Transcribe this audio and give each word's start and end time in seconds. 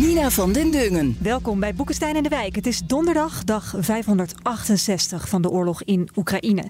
Nina 0.00 0.30
van 0.30 0.52
den 0.52 0.70
Dungen. 0.70 1.16
Welkom 1.22 1.60
bij 1.60 1.74
Boekenstein 1.74 2.16
en 2.16 2.22
de 2.22 2.28
Wijk. 2.28 2.54
Het 2.54 2.66
is 2.66 2.80
donderdag, 2.80 3.44
dag 3.44 3.74
568 3.78 5.28
van 5.28 5.42
de 5.42 5.50
oorlog 5.50 5.82
in 5.82 6.08
Oekraïne. 6.16 6.64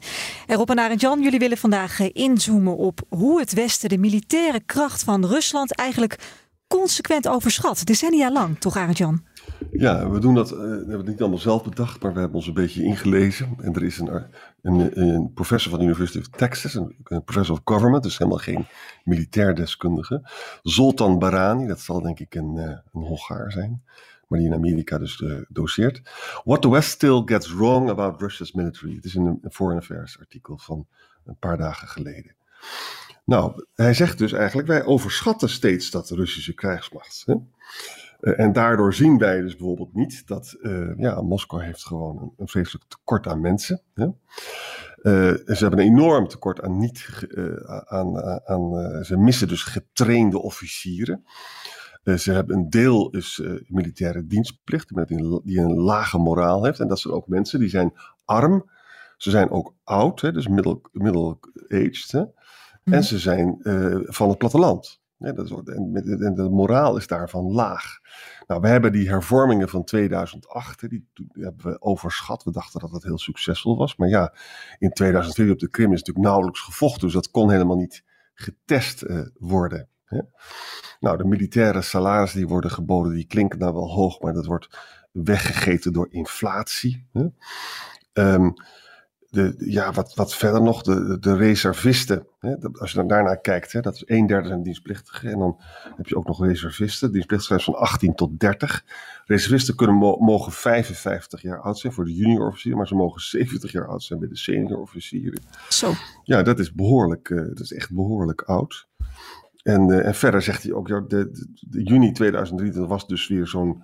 Erop 0.47 0.71
en 0.71 0.79
Arend 0.79 1.01
Jan, 1.01 1.23
jullie 1.23 1.39
willen 1.39 1.57
vandaag 1.57 2.01
eh, 2.01 2.11
inzoomen 2.13 2.77
op 2.77 3.01
hoe 3.09 3.41
het 3.41 3.53
Westen 3.53 3.89
de 3.89 3.99
militaire 3.99 4.61
kracht 4.61 5.05
van 5.05 5.27
Rusland 5.27 5.75
eigenlijk 5.75 6.19
consequent 6.67 7.29
overschat. 7.29 7.87
Decennia 7.87 8.33
lang, 8.33 8.59
toch 8.59 8.77
Arend 8.77 8.99
Jan? 8.99 9.23
Ja, 9.71 10.11
we 10.11 10.19
doen 10.19 10.35
dat, 10.35 10.53
uh, 10.53 10.59
we 10.59 10.65
hebben 10.67 10.97
het 10.97 11.07
niet 11.07 11.21
allemaal 11.21 11.39
zelf 11.39 11.65
bedacht, 11.65 12.03
maar 12.03 12.13
we 12.13 12.19
hebben 12.19 12.37
ons 12.37 12.47
een 12.47 12.55
beetje 12.55 12.83
ingelezen. 12.83 13.57
En 13.61 13.75
er 13.75 13.83
is 13.83 13.99
een, 13.99 14.27
een, 14.67 15.33
professor 15.35 15.71
van 15.71 15.79
de 15.79 15.85
University 15.85 16.19
of 16.19 16.29
Texas, 16.29 16.75
een, 16.75 16.95
professor 17.25 17.57
of 17.57 17.61
government, 17.65 18.03
dus 18.03 18.19
helemaal 18.19 18.39
geen 18.39 18.67
militair 19.05 19.55
deskundige. 19.55 20.31
Zoltan 20.63 21.19
Barani, 21.19 21.67
dat 21.67 21.81
zal 21.81 22.03
denk 22.03 22.21
ik 22.21 22.35
een, 22.35 22.57
uh, 22.57 22.63
een 22.65 23.03
Hongaar 23.03 23.53
zijn, 23.53 23.83
maar 24.29 24.39
die 24.39 24.49
in 24.49 24.55
Amerika 24.55 24.99
dus 24.99 25.21
uh, 25.21 25.43
doseert. 25.49 26.03
What 26.45 26.63
the 26.63 26.71
West 26.71 26.91
still 26.91 27.23
gets 27.25 27.55
wrong 27.55 27.91
about 27.91 28.21
Russia's 28.21 28.53
military. 28.53 28.95
Het 28.95 29.05
is 29.05 29.15
een, 29.15 29.39
een 29.43 29.53
Foreign 29.53 29.81
Affairs 29.81 30.19
artikel 30.19 30.59
van 30.59 30.87
een 31.25 31.39
paar 31.39 31.57
dagen 31.57 31.89
geleden. 31.89 32.35
Nou, 33.25 33.65
hij 33.75 33.95
zegt 33.95 34.19
dus 34.19 34.33
eigenlijk, 34.33 34.69
wij 34.69 34.85
overschatten 34.85 35.49
steeds 35.49 35.91
dat 35.91 36.11
Russische 36.11 36.55
krijgsmacht. 36.55 37.23
Hè? 37.27 37.35
Uh, 38.21 38.41
en 38.41 38.53
daardoor 38.53 38.95
zien 38.95 39.19
wij 39.19 39.41
dus 39.41 39.57
bijvoorbeeld 39.57 39.95
niet 39.95 40.27
dat 40.27 40.57
uh, 40.61 40.97
ja, 40.97 41.23
Moskou 41.23 41.63
heeft 41.63 41.87
gewoon 41.87 42.19
een, 42.23 42.33
een 42.37 42.49
vreselijk 42.49 42.85
tekort 42.89 43.27
aan 43.27 43.41
mensen. 43.41 43.83
Hè? 43.95 44.05
Uh, 44.05 44.13
ze 45.47 45.57
hebben 45.59 45.79
een 45.79 45.93
enorm 45.93 46.29
tekort 46.29 46.61
aan 46.61 46.79
niet, 46.79 47.27
aan, 47.85 48.23
aan 48.45 49.05
ze 49.05 49.17
missen 49.17 49.49
dus 49.49 49.63
getrainde 49.63 50.39
officieren. 50.39 51.25
ze 52.17 52.33
hebben 52.33 52.57
een 52.57 52.71
deel 52.71 53.11
is 53.11 53.43
militaire 53.67 54.27
dienstplicht, 54.27 55.07
die, 55.07 55.41
die 55.45 55.59
een 55.59 55.77
lage 55.77 56.19
moraal 56.19 56.65
heeft. 56.65 56.81
En 56.81 56.89
dat 56.89 56.99
zijn 56.99 57.15
ook 57.15 57.27
mensen 57.27 57.61
die 57.61 57.69
zijn 57.69 57.93
arm. 58.25 58.71
Ze 59.17 59.31
zijn 59.31 59.51
ook 59.51 59.75
oud, 59.85 60.21
hè, 60.21 60.33
dus 60.33 60.49
middle, 60.49 60.81
middle 60.93 61.39
aged. 61.69 62.13
Hè? 62.13 62.21
Mm. 62.21 62.93
En 62.93 63.05
ze 63.05 63.19
zijn 63.19 63.57
van 64.07 64.29
het 64.29 64.39
platteland. 64.39 65.01
Dat 65.19 65.39
is, 65.39 65.51
en 65.51 66.35
de 66.35 66.49
moraal 66.51 66.97
is 66.97 67.07
daarvan 67.07 67.53
laag. 67.53 67.99
Nou, 68.47 68.61
we 68.61 68.69
hebben 68.69 68.93
die 68.93 69.09
hervormingen 69.09 69.69
van 69.69 69.85
2008, 69.85 70.89
die, 70.89 71.09
hebben 71.33 71.73
we 71.73 71.81
overschat. 71.81 72.45
We 72.45 72.51
dachten 72.51 72.81
dat 72.81 72.91
dat 72.91 73.03
heel 73.03 73.19
succesvol 73.19 73.77
was. 73.77 73.97
Maar 73.97 74.09
ja, 74.09 74.35
in 74.79 74.91
2002 74.91 75.51
op 75.51 75.59
de 75.59 75.71
Krim 75.71 75.93
is 75.93 75.99
natuurlijk 75.99 76.27
nauwelijks 76.27 76.61
gevochten. 76.61 77.01
Dus 77.01 77.13
dat 77.13 77.31
kon 77.31 77.51
helemaal 77.51 77.77
niet 77.77 78.05
getest 78.35 79.03
uh, 79.03 79.21
worden. 79.35 79.89
Hè? 80.05 80.21
Nou, 81.01 81.17
de 81.17 81.25
militaire 81.25 81.83
salarissen 81.83 82.39
die 82.39 82.49
worden 82.49 82.71
geboden, 82.71 83.13
die 83.13 83.27
klinken 83.27 83.59
nou 83.59 83.73
wel 83.73 83.91
hoog, 83.91 84.21
maar 84.21 84.33
dat 84.33 84.47
wordt 84.47 84.69
weggegeten 85.13 85.93
door 85.93 86.07
inflatie. 86.11 87.07
Hè? 87.13 87.27
Um, 88.13 88.55
de, 89.31 89.55
ja, 89.59 89.93
wat, 89.93 90.15
wat 90.15 90.35
verder 90.35 90.63
nog, 90.63 90.83
de, 90.83 91.19
de 91.21 91.37
reservisten. 91.37 92.27
Hè, 92.39 92.57
als 92.73 92.91
je 92.91 92.97
dan 92.97 93.09
daarnaar 93.09 93.41
kijkt, 93.41 93.73
hè, 93.73 93.81
dat 93.81 93.95
is 93.95 94.03
een 94.07 94.27
derde 94.27 94.49
zijn 94.49 94.63
dienstplichtigen. 94.63 95.31
En 95.31 95.39
dan 95.39 95.61
heb 95.97 96.07
je 96.07 96.17
ook 96.17 96.27
nog 96.27 96.47
reservisten. 96.47 97.13
Dienstplichtigen 97.13 97.61
zijn 97.61 97.75
van 97.75 97.85
18 97.89 98.15
tot 98.15 98.41
30. 98.41 98.85
Reservisten 99.25 99.77
kunnen, 99.77 99.97
mogen 99.97 100.53
55 100.53 101.43
jaar 101.43 101.61
oud 101.61 101.79
zijn 101.79 101.93
voor 101.93 102.05
de 102.05 102.15
junior 102.15 102.47
officieren, 102.47 102.79
maar 102.79 102.89
ze 102.89 102.95
mogen 102.95 103.21
70 103.21 103.73
jaar 103.73 103.89
oud 103.89 104.03
zijn 104.03 104.19
bij 104.19 104.29
de 104.29 104.37
senior 104.37 104.81
officieren. 104.81 105.43
Zo. 105.69 105.93
Ja, 106.23 106.43
dat 106.43 106.59
is 106.59 106.73
behoorlijk, 106.73 107.29
uh, 107.29 107.49
dat 107.49 107.61
is 107.61 107.73
echt 107.73 107.95
behoorlijk 107.95 108.43
oud. 108.43 108.87
En, 109.63 109.89
uh, 109.89 110.07
en 110.07 110.15
verder 110.15 110.43
zegt 110.43 110.63
hij 110.63 110.73
ook, 110.73 110.89
ja, 110.89 111.01
de, 111.01 111.31
de, 111.31 111.47
de 111.61 111.83
juni 111.83 112.13
2003 112.13 112.73
was 112.73 113.07
dus 113.07 113.29
weer 113.29 113.47
zo'n 113.47 113.83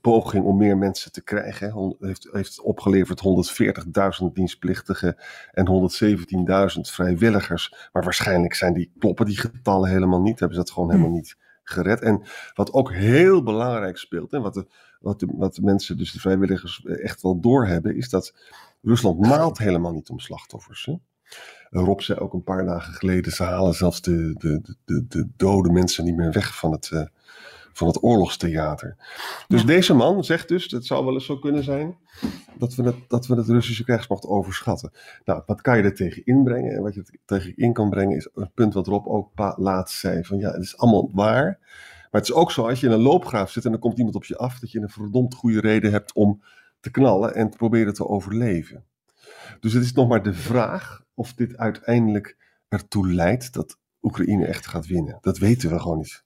poging 0.00 0.44
om 0.44 0.56
meer 0.56 0.78
mensen 0.78 1.12
te 1.12 1.22
krijgen. 1.22 1.96
Heeft, 2.00 2.28
heeft 2.32 2.60
opgeleverd 2.60 3.22
140.000 4.22 4.32
dienstplichtigen 4.32 5.16
en 5.52 5.90
117.000 6.74 6.80
vrijwilligers. 6.80 7.88
Maar 7.92 8.02
waarschijnlijk 8.02 8.54
zijn 8.54 8.72
die, 8.72 8.92
kloppen 8.98 9.26
die 9.26 9.38
getallen 9.38 9.90
helemaal 9.90 10.20
niet. 10.20 10.38
Hebben 10.38 10.56
ze 10.56 10.64
dat 10.64 10.72
gewoon 10.72 10.90
helemaal 10.90 11.12
niet 11.12 11.36
gered. 11.62 12.00
En 12.00 12.22
wat 12.54 12.72
ook 12.72 12.92
heel 12.92 13.42
belangrijk 13.42 13.96
speelt, 13.96 14.32
en 14.32 14.42
wat 14.42 14.54
de, 14.54 14.66
wat 15.00 15.20
de, 15.20 15.28
wat 15.36 15.54
de 15.54 15.62
mensen, 15.62 15.98
dus 15.98 16.12
de 16.12 16.20
vrijwilligers, 16.20 16.84
echt 16.84 17.22
wel 17.22 17.40
doorhebben, 17.40 17.96
is 17.96 18.08
dat 18.08 18.34
Rusland 18.82 19.20
maalt 19.20 19.58
helemaal 19.58 19.92
niet 19.92 20.08
om 20.08 20.18
slachtoffers. 20.18 20.84
Hè? 20.84 20.94
Rob 21.70 22.00
zei 22.00 22.18
ook 22.18 22.32
een 22.32 22.44
paar 22.44 22.64
dagen 22.64 22.92
geleden, 22.92 23.32
ze 23.32 23.42
halen 23.42 23.74
zelfs 23.74 24.00
de, 24.00 24.34
de, 24.38 24.76
de, 24.84 25.06
de 25.08 25.28
dode 25.36 25.70
mensen 25.70 26.04
niet 26.04 26.16
meer 26.16 26.32
weg 26.32 26.56
van 26.56 26.72
het, 26.72 26.90
uh, 26.92 27.06
van 27.76 27.86
het 27.86 28.02
oorlogstheater. 28.02 28.96
Dus 29.48 29.60
ja. 29.60 29.66
deze 29.66 29.94
man 29.94 30.24
zegt 30.24 30.48
dus, 30.48 30.70
het 30.70 30.86
zou 30.86 31.04
wel 31.04 31.14
eens 31.14 31.24
zo 31.24 31.38
kunnen 31.38 31.64
zijn, 31.64 31.96
dat 32.58 32.74
we 32.74 32.82
het, 32.82 32.96
dat 33.08 33.26
we 33.26 33.34
het 33.34 33.48
Russische 33.48 33.84
krijgsmacht 33.84 34.26
overschatten. 34.26 34.90
Nou, 35.24 35.42
wat 35.46 35.60
kan 35.60 35.76
je 35.76 35.82
er 35.82 35.94
tegen 35.94 36.24
inbrengen? 36.24 36.72
En 36.72 36.82
wat 36.82 36.94
je 36.94 37.00
er 37.00 37.18
tegen 37.24 37.56
in 37.56 37.72
kan 37.72 37.90
brengen 37.90 38.16
is 38.16 38.28
een 38.34 38.50
punt 38.54 38.74
wat 38.74 38.86
Rob 38.86 39.06
ook 39.06 39.30
laatst 39.56 39.98
zei, 39.98 40.24
van 40.24 40.38
ja, 40.38 40.50
het 40.50 40.62
is 40.62 40.78
allemaal 40.78 41.10
waar. 41.12 41.58
Maar 42.10 42.20
het 42.20 42.30
is 42.30 42.36
ook 42.36 42.52
zo, 42.52 42.68
als 42.68 42.80
je 42.80 42.86
in 42.86 42.92
een 42.92 43.00
loopgraaf 43.00 43.50
zit 43.50 43.64
en 43.64 43.72
er 43.72 43.78
komt 43.78 43.98
iemand 43.98 44.16
op 44.16 44.24
je 44.24 44.36
af, 44.36 44.58
dat 44.58 44.70
je 44.70 44.80
een 44.80 44.88
verdomd 44.88 45.34
goede 45.34 45.60
reden 45.60 45.92
hebt 45.92 46.12
om 46.12 46.42
te 46.80 46.90
knallen 46.90 47.34
en 47.34 47.50
te 47.50 47.56
proberen 47.56 47.94
te 47.94 48.08
overleven. 48.08 48.84
Dus 49.60 49.72
het 49.72 49.84
is 49.84 49.92
nog 49.92 50.08
maar 50.08 50.22
de 50.22 50.34
vraag 50.34 51.04
of 51.14 51.34
dit 51.34 51.56
uiteindelijk 51.56 52.36
ertoe 52.68 53.12
leidt 53.12 53.52
dat 53.52 53.78
Oekraïne 54.02 54.46
echt 54.46 54.66
gaat 54.66 54.86
winnen. 54.86 55.18
Dat 55.20 55.38
weten 55.38 55.70
we 55.70 55.80
gewoon 55.80 55.98
niet. 55.98 56.25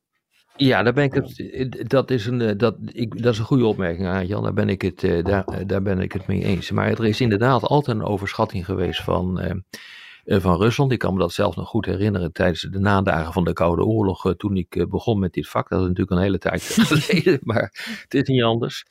Ja, 0.61 0.83
daar 0.83 0.93
ben 0.93 1.05
ik 1.05 1.15
het, 1.15 1.91
dat, 1.91 2.11
is 2.11 2.27
een, 2.27 2.59
dat, 2.59 2.77
ik, 2.93 3.23
dat 3.23 3.33
is 3.33 3.39
een 3.39 3.45
goede 3.45 3.67
opmerking, 3.67 4.29
Jan. 4.29 4.43
Daar 4.43 4.53
ben, 4.53 4.69
ik 4.69 4.83
het, 4.83 5.01
daar, 5.01 5.67
daar 5.67 5.83
ben 5.83 6.01
ik 6.01 6.13
het 6.13 6.27
mee 6.27 6.45
eens. 6.45 6.71
Maar 6.71 6.89
er 6.89 7.07
is 7.07 7.21
inderdaad 7.21 7.63
altijd 7.63 7.97
een 7.97 8.05
overschatting 8.05 8.65
geweest 8.65 9.03
van, 9.03 9.41
van 10.25 10.57
Rusland. 10.57 10.93
Ik 10.93 10.99
kan 10.99 11.13
me 11.13 11.21
dat 11.21 11.33
zelf 11.33 11.57
nog 11.57 11.69
goed 11.69 11.87
herinneren 11.87 12.33
tijdens 12.33 12.61
de 12.61 12.79
nadagen 12.79 13.33
van 13.33 13.45
de 13.45 13.53
Koude 13.53 13.85
Oorlog. 13.85 14.35
toen 14.37 14.57
ik 14.57 14.87
begon 14.89 15.19
met 15.19 15.33
dit 15.33 15.49
vak. 15.49 15.69
Dat 15.69 15.81
is 15.81 15.87
natuurlijk 15.87 16.17
een 16.17 16.23
hele 16.23 16.39
tijd 16.39 16.63
geleden, 16.91 17.39
maar 17.43 17.97
het 18.03 18.15
is 18.15 18.29
niet 18.29 18.43
anders. 18.43 18.85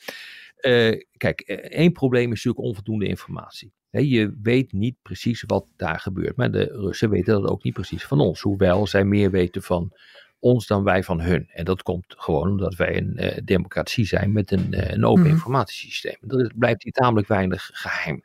Kijk, 1.17 1.39
één 1.69 1.91
probleem 1.91 2.31
is 2.31 2.43
natuurlijk 2.43 2.65
onvoldoende 2.65 3.07
informatie. 3.07 3.73
Je 3.91 4.37
weet 4.41 4.71
niet 4.71 4.95
precies 5.01 5.43
wat 5.47 5.65
daar 5.75 5.99
gebeurt. 5.99 6.35
Maar 6.35 6.51
de 6.51 6.63
Russen 6.63 7.09
weten 7.09 7.41
dat 7.41 7.51
ook 7.51 7.63
niet 7.63 7.73
precies 7.73 8.05
van 8.05 8.19
ons. 8.19 8.41
Hoewel 8.41 8.87
zij 8.87 9.03
meer 9.03 9.31
weten 9.31 9.61
van 9.61 9.93
ons 10.39 10.67
dan 10.67 10.83
wij 10.83 11.03
van 11.03 11.21
hun. 11.21 11.49
En 11.49 11.65
dat 11.65 11.83
komt 11.83 12.15
gewoon 12.17 12.49
omdat 12.49 12.75
wij 12.75 12.97
een 12.97 13.13
uh, 13.15 13.37
democratie 13.43 14.05
zijn 14.05 14.31
met 14.31 14.51
een, 14.51 14.67
uh, 14.69 14.89
een 14.89 15.05
open 15.05 15.23
mm. 15.23 15.29
informatiesysteem. 15.29 16.17
Dat 16.21 16.39
is, 16.39 16.49
blijft 16.55 16.83
hier 16.83 16.91
tamelijk 16.91 17.27
weinig 17.27 17.69
geheim. 17.73 18.23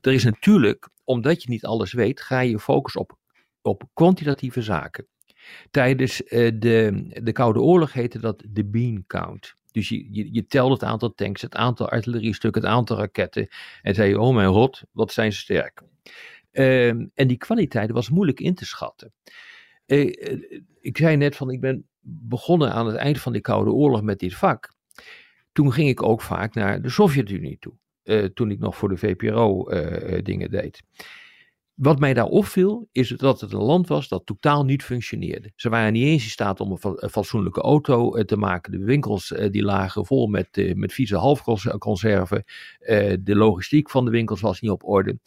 Er 0.00 0.12
is 0.12 0.24
natuurlijk, 0.24 0.88
omdat 1.04 1.42
je 1.42 1.48
niet 1.48 1.64
alles 1.64 1.92
weet, 1.92 2.20
ga 2.20 2.40
je 2.40 2.58
focus 2.58 2.96
op, 2.96 3.18
op 3.62 3.82
kwantitatieve 3.92 4.62
zaken. 4.62 5.06
Tijdens 5.70 6.22
uh, 6.22 6.50
de, 6.54 7.06
de 7.22 7.32
Koude 7.32 7.60
Oorlog 7.60 7.92
heette 7.92 8.18
dat 8.18 8.42
de 8.48 8.64
bean 8.64 9.04
count. 9.06 9.54
Dus 9.72 9.88
je, 9.88 10.08
je, 10.10 10.28
je 10.32 10.46
telt 10.46 10.72
het 10.72 10.82
aantal 10.82 11.14
tanks, 11.14 11.42
het 11.42 11.54
aantal 11.54 11.88
artilleriestukken, 11.88 12.62
het 12.62 12.70
aantal 12.70 12.96
raketten. 12.96 13.48
En 13.82 13.94
zei 13.94 14.08
je, 14.08 14.20
oh 14.20 14.34
mijn 14.34 14.48
rot, 14.48 14.82
wat 14.92 15.12
zijn 15.12 15.32
ze 15.32 15.38
sterk. 15.38 15.82
Ehm, 16.52 17.06
en 17.14 17.26
die 17.26 17.36
kwaliteit 17.36 17.90
was 17.90 18.10
moeilijk 18.10 18.40
in 18.40 18.54
te 18.54 18.66
schatten. 18.66 19.12
Eh, 19.92 20.38
ik 20.80 20.96
zei 20.96 21.16
net 21.16 21.36
van, 21.36 21.50
ik 21.50 21.60
ben 21.60 21.86
begonnen 22.00 22.72
aan 22.72 22.86
het 22.86 22.96
eind 22.96 23.20
van 23.20 23.32
die 23.32 23.40
Koude 23.40 23.70
Oorlog 23.70 24.02
met 24.02 24.18
dit 24.18 24.34
vak. 24.34 24.72
Toen 25.52 25.72
ging 25.72 25.88
ik 25.88 26.02
ook 26.02 26.22
vaak 26.22 26.54
naar 26.54 26.82
de 26.82 26.90
Sovjet-Unie 26.90 27.56
toe. 27.60 27.72
Uh, 28.04 28.24
toen 28.24 28.50
ik 28.50 28.58
nog 28.58 28.76
voor 28.76 28.88
de 28.88 28.96
VPRO 28.96 29.68
eh, 29.68 30.22
dingen 30.22 30.50
deed. 30.50 30.82
Wat 31.74 31.98
mij 31.98 32.14
daar 32.14 32.26
opviel, 32.26 32.88
is 32.92 33.08
dat 33.08 33.40
het 33.40 33.52
een 33.52 33.62
land 33.62 33.88
was 33.88 34.08
dat 34.08 34.26
totaal 34.26 34.64
niet 34.64 34.82
functioneerde. 34.82 35.52
Ze 35.56 35.68
waren 35.68 35.92
niet 35.92 36.04
eens 36.04 36.24
in 36.24 36.30
staat 36.30 36.60
om 36.60 36.78
een 36.82 37.10
fatsoenlijke 37.10 37.60
auto 37.60 38.24
te 38.24 38.36
maken. 38.36 38.72
De 38.72 38.84
winkels 38.84 39.34
die 39.50 39.62
lagen 39.62 40.06
vol 40.06 40.26
met, 40.26 40.72
met 40.74 40.92
vieze 40.92 41.16
halfconserven. 41.16 42.44
de 43.20 43.36
logistiek 43.36 43.90
van 43.90 44.04
de 44.04 44.10
winkels 44.10 44.40
was 44.40 44.60
niet 44.60 44.70
op 44.70 44.84
orde. 44.84 45.18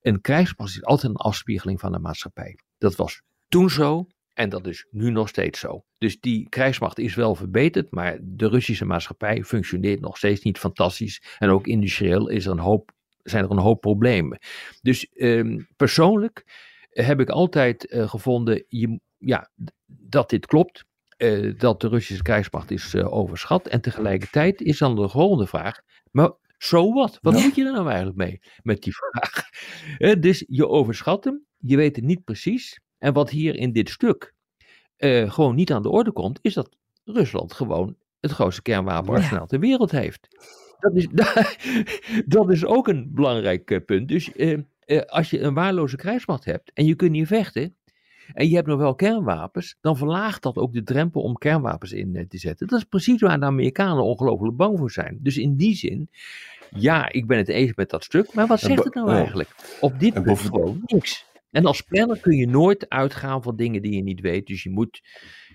Een 0.00 0.20
krijgsmacht 0.20 0.70
is 0.70 0.84
altijd 0.84 1.12
een 1.12 1.18
afspiegeling 1.18 1.80
van 1.80 1.92
de 1.92 1.98
maatschappij. 1.98 2.58
Dat 2.78 2.96
was 2.96 3.22
toen 3.48 3.70
zo 3.70 4.06
En 4.38 4.48
dat 4.48 4.66
is 4.66 4.86
nu 4.90 5.10
nog 5.10 5.28
steeds 5.28 5.60
zo. 5.60 5.84
Dus 5.98 6.20
die 6.20 6.48
krijgsmacht 6.48 6.98
is 6.98 7.14
wel 7.14 7.34
verbeterd, 7.34 7.90
maar 7.90 8.18
de 8.22 8.48
Russische 8.48 8.84
maatschappij 8.84 9.44
functioneert 9.44 10.00
nog 10.00 10.16
steeds 10.16 10.42
niet 10.42 10.58
fantastisch. 10.58 11.22
En 11.38 11.48
ook 11.48 11.66
industrieel 11.66 12.28
is 12.28 12.46
er 12.46 12.52
een 12.52 12.58
hoop, 12.58 12.92
zijn 13.22 13.44
er 13.44 13.50
een 13.50 13.58
hoop 13.58 13.80
problemen. 13.80 14.38
Dus 14.82 15.08
ehm, 15.12 15.62
persoonlijk 15.76 16.44
heb 16.88 17.20
ik 17.20 17.28
altijd 17.28 17.92
uh, 17.92 18.08
gevonden 18.08 18.64
je, 18.68 19.00
ja, 19.16 19.50
dat 19.86 20.30
dit 20.30 20.46
klopt. 20.46 20.84
Uh, 21.16 21.58
dat 21.58 21.80
de 21.80 21.88
Russische 21.88 22.22
krijgsmacht 22.22 22.70
is 22.70 22.94
uh, 22.94 23.12
overschat. 23.12 23.68
En 23.68 23.80
tegelijkertijd 23.80 24.60
is 24.60 24.78
dan 24.78 24.96
de 24.96 25.08
volgende 25.08 25.46
vraag. 25.46 25.80
Maar 26.10 26.28
zo 26.28 26.36
so 26.58 26.92
wat? 26.92 27.18
Wat 27.20 27.32
moet 27.32 27.54
je 27.54 27.64
er 27.64 27.72
nou 27.72 27.86
eigenlijk 27.86 28.16
mee 28.16 28.40
met 28.62 28.82
die 28.82 28.92
vraag? 28.94 29.42
dus 30.20 30.44
je 30.48 30.68
overschat 30.68 31.24
hem, 31.24 31.44
je 31.56 31.76
weet 31.76 31.96
het 31.96 32.04
niet 32.04 32.24
precies. 32.24 32.80
En 32.98 33.12
wat 33.12 33.30
hier 33.30 33.54
in 33.54 33.72
dit 33.72 33.88
stuk 33.88 34.34
uh, 34.98 35.30
gewoon 35.30 35.54
niet 35.54 35.72
aan 35.72 35.82
de 35.82 35.90
orde 35.90 36.12
komt, 36.12 36.38
is 36.42 36.54
dat 36.54 36.76
Rusland 37.04 37.52
gewoon 37.52 37.96
het 38.20 38.30
grootste 38.30 38.62
kernwapenarsenaal 38.62 39.40
ja. 39.40 39.46
ter 39.46 39.60
wereld 39.60 39.90
heeft. 39.90 40.28
Dat 40.78 40.94
is, 40.94 41.08
dat 42.36 42.50
is 42.50 42.64
ook 42.64 42.88
een 42.88 43.10
belangrijk 43.14 43.70
uh, 43.70 43.78
punt. 43.84 44.08
Dus 44.08 44.30
uh, 44.36 44.58
als 45.06 45.30
je 45.30 45.40
een 45.40 45.54
waarloze 45.54 45.96
krijgsmacht 45.96 46.44
hebt 46.44 46.70
en 46.74 46.84
je 46.84 46.94
kunt 46.94 47.10
niet 47.10 47.26
vechten, 47.26 47.76
en 48.34 48.48
je 48.48 48.54
hebt 48.54 48.66
nog 48.66 48.78
wel 48.78 48.94
kernwapens, 48.94 49.76
dan 49.80 49.96
verlaagt 49.96 50.42
dat 50.42 50.56
ook 50.56 50.72
de 50.72 50.82
drempel 50.82 51.22
om 51.22 51.38
kernwapens 51.38 51.92
in 51.92 52.26
te 52.28 52.38
zetten. 52.38 52.66
Dat 52.66 52.78
is 52.78 52.84
precies 52.84 53.20
waar 53.20 53.40
de 53.40 53.46
Amerikanen 53.46 54.04
ongelooflijk 54.04 54.56
bang 54.56 54.78
voor 54.78 54.90
zijn. 54.90 55.18
Dus 55.20 55.38
in 55.38 55.56
die 55.56 55.74
zin, 55.74 56.10
ja, 56.70 57.12
ik 57.12 57.26
ben 57.26 57.38
het 57.38 57.48
eens 57.48 57.74
met 57.74 57.90
dat 57.90 58.04
stuk, 58.04 58.32
maar 58.32 58.46
wat 58.46 58.60
zegt 58.60 58.84
het 58.84 58.94
nou 58.94 59.10
eigenlijk? 59.10 59.50
Op 59.80 60.00
dit 60.00 60.22
punt 60.22 60.38
gewoon 60.38 60.82
niks. 60.84 61.26
En 61.50 61.64
als 61.64 61.80
planner 61.80 62.20
kun 62.20 62.36
je 62.36 62.46
nooit 62.46 62.88
uitgaan 62.88 63.42
van 63.42 63.56
dingen 63.56 63.82
die 63.82 63.94
je 63.94 64.02
niet 64.02 64.20
weet. 64.20 64.46
Dus 64.46 64.62
je 64.62 64.70
moet 64.70 65.00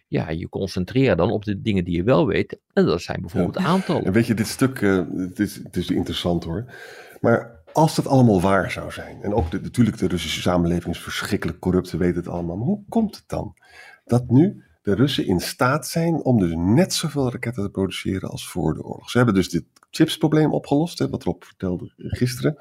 ja, 0.07 0.29
je 0.29 0.49
concentreren 0.49 1.17
dan 1.17 1.31
op 1.31 1.45
de 1.45 1.61
dingen 1.61 1.83
die 1.83 1.95
je 1.95 2.03
wel 2.03 2.27
weet. 2.27 2.59
En 2.73 2.85
dat 2.85 3.01
zijn 3.01 3.21
bijvoorbeeld 3.21 3.59
ja. 3.59 3.65
aantallen. 3.65 4.05
En 4.05 4.11
weet 4.11 4.27
je, 4.27 4.33
dit 4.33 4.47
stuk, 4.47 4.81
uh, 4.81 5.03
het, 5.15 5.39
is, 5.39 5.55
het 5.55 5.75
is 5.75 5.89
interessant 5.89 6.43
hoor. 6.43 6.73
Maar 7.21 7.61
als 7.73 7.95
dat 7.95 8.07
allemaal 8.07 8.41
waar 8.41 8.71
zou 8.71 8.91
zijn. 8.91 9.21
En 9.21 9.33
ook 9.33 9.51
de, 9.51 9.61
natuurlijk 9.61 9.97
de 9.97 10.07
Russische 10.07 10.41
samenleving 10.41 10.95
is 10.95 11.01
verschrikkelijk 11.01 11.59
corrupt. 11.59 11.91
We 11.91 11.97
weten 11.97 12.17
het 12.17 12.27
allemaal. 12.27 12.55
Maar 12.55 12.65
hoe 12.65 12.83
komt 12.89 13.15
het 13.15 13.23
dan 13.27 13.57
dat 14.05 14.29
nu 14.29 14.63
de 14.83 14.95
Russen 14.95 15.25
in 15.25 15.39
staat 15.39 15.87
zijn 15.87 16.23
om 16.23 16.39
dus 16.39 16.53
net 16.55 16.93
zoveel 16.93 17.31
raketten 17.31 17.63
te 17.63 17.69
produceren 17.69 18.29
als 18.29 18.47
voor 18.47 18.73
de 18.73 18.83
oorlog? 18.83 19.09
Ze 19.09 19.17
hebben 19.17 19.35
dus 19.35 19.49
dit 19.49 19.63
chipsprobleem 19.89 20.53
opgelost, 20.53 20.99
hè, 20.99 21.09
wat 21.09 21.23
Rob 21.23 21.43
vertelde 21.43 21.93
gisteren. 21.97 22.55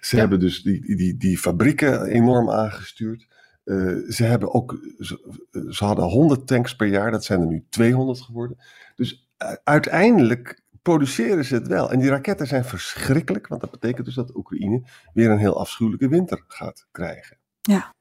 Ze 0.00 0.14
ja. 0.14 0.20
hebben 0.20 0.40
dus 0.40 0.62
die, 0.62 0.96
die, 0.96 1.16
die 1.16 1.38
fabrieken 1.38 2.06
enorm 2.06 2.50
aangestuurd. 2.50 3.26
Uh, 3.64 4.10
ze, 4.10 4.24
hebben 4.24 4.54
ook, 4.54 4.78
ze, 4.98 5.40
ze, 5.68 5.84
hadden 5.84 6.04
100 6.04 6.46
tanks 6.46 6.76
per 6.76 6.86
jaar, 6.86 7.10
dat 7.10 7.24
zijn 7.24 7.40
er 7.40 7.46
nu 7.46 7.66
200 7.70 8.20
geworden. 8.20 8.56
Dus 8.96 9.30
uh, 9.42 9.52
uiteindelijk 9.64 10.62
produceren 10.82 11.44
ze 11.44 11.54
het 11.54 11.68
wel. 11.68 11.90
En 11.90 11.98
die 11.98 12.08
raketten 12.08 12.46
zijn 12.46 12.64
verschrikkelijk, 12.64 13.46
want 13.46 13.60
dat 13.60 13.70
betekent 13.70 14.06
dus 14.06 14.14
dat 14.14 14.36
Oekraïne 14.36 14.82
weer 15.12 15.30
een 15.30 15.38
heel 15.38 15.58
afschuwelijke 15.58 16.08
winter 16.08 16.44
gaat 16.46 16.86
krijgen. 16.90 17.38
Ja. 17.60 17.94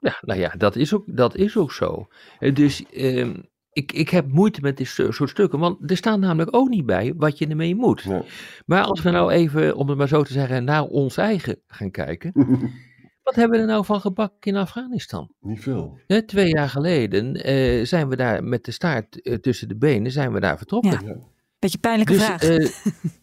Ja, 0.00 0.18
nou 0.20 0.40
ja, 0.40 0.54
dat 0.58 0.76
is 0.76 0.94
ook, 0.94 1.04
dat 1.06 1.36
is 1.36 1.56
ook 1.56 1.72
zo. 1.72 2.08
Dus 2.38 2.84
uh, 2.92 3.34
ik, 3.72 3.92
ik 3.92 4.08
heb 4.08 4.32
moeite 4.32 4.60
met 4.60 4.76
dit 4.76 4.86
soort 4.88 5.30
stukken, 5.30 5.58
want 5.58 5.90
er 5.90 5.96
staat 5.96 6.18
namelijk 6.18 6.56
ook 6.56 6.68
niet 6.68 6.86
bij 6.86 7.14
wat 7.16 7.38
je 7.38 7.46
ermee 7.46 7.74
moet. 7.74 8.04
Nee. 8.04 8.22
Maar 8.66 8.82
als 8.82 9.02
we 9.02 9.10
nou 9.10 9.30
even, 9.30 9.76
om 9.76 9.88
het 9.88 9.98
maar 9.98 10.08
zo 10.08 10.22
te 10.22 10.32
zeggen, 10.32 10.64
naar 10.64 10.84
ons 10.84 11.16
eigen 11.16 11.56
gaan 11.66 11.90
kijken. 11.90 12.32
wat 13.22 13.34
hebben 13.34 13.56
we 13.56 13.64
er 13.64 13.70
nou 13.70 13.84
van 13.84 14.00
gebakken 14.00 14.52
in 14.52 14.56
Afghanistan? 14.56 15.32
Niet 15.40 15.60
veel. 15.60 15.98
He, 16.06 16.22
twee 16.22 16.48
jaar 16.48 16.68
geleden 16.68 17.50
uh, 17.50 17.84
zijn 17.84 18.08
we 18.08 18.16
daar 18.16 18.44
met 18.44 18.64
de 18.64 18.72
staart 18.72 19.20
uh, 19.22 19.34
tussen 19.34 19.68
de 19.68 19.76
benen, 19.76 20.12
zijn 20.12 20.32
we 20.32 20.40
daar 20.40 20.58
vertrokken. 20.58 21.06
Ja. 21.06 21.16
Beetje 21.58 21.78
pijnlijke 21.78 22.12
dus, 22.12 22.24
vraag. 22.24 22.40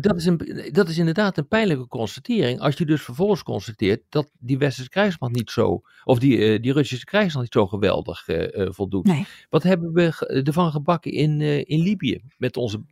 Dat, 0.00 0.16
is 0.16 0.24
een, 0.24 0.68
dat 0.72 0.88
is 0.88 0.98
inderdaad 0.98 1.38
een 1.38 1.48
pijnlijke 1.48 1.86
constatering. 1.86 2.60
Als 2.60 2.76
je 2.76 2.84
dus 2.84 3.02
vervolgens 3.02 3.42
constateert 3.42 4.02
dat 4.08 4.30
die 4.38 4.58
westerse 4.58 4.90
krijgsmacht 4.90 5.34
niet 5.34 5.50
zo, 5.50 5.82
of 6.04 6.18
die, 6.18 6.36
uh, 6.36 6.62
die 6.62 6.72
Russische 6.72 7.04
krijgsmacht 7.04 7.44
niet 7.44 7.52
zo 7.52 7.66
geweldig 7.66 8.28
uh, 8.28 8.48
uh, 8.52 8.68
voldoet. 8.70 9.04
Nee. 9.04 9.26
Wat 9.48 9.62
hebben 9.62 9.92
we 9.92 10.26
ervan 10.44 10.70
gebakken 10.70 11.12
in, 11.12 11.40
in 11.66 11.80
Libië 11.80 12.20
met 12.38 12.56
onze, 12.56 12.82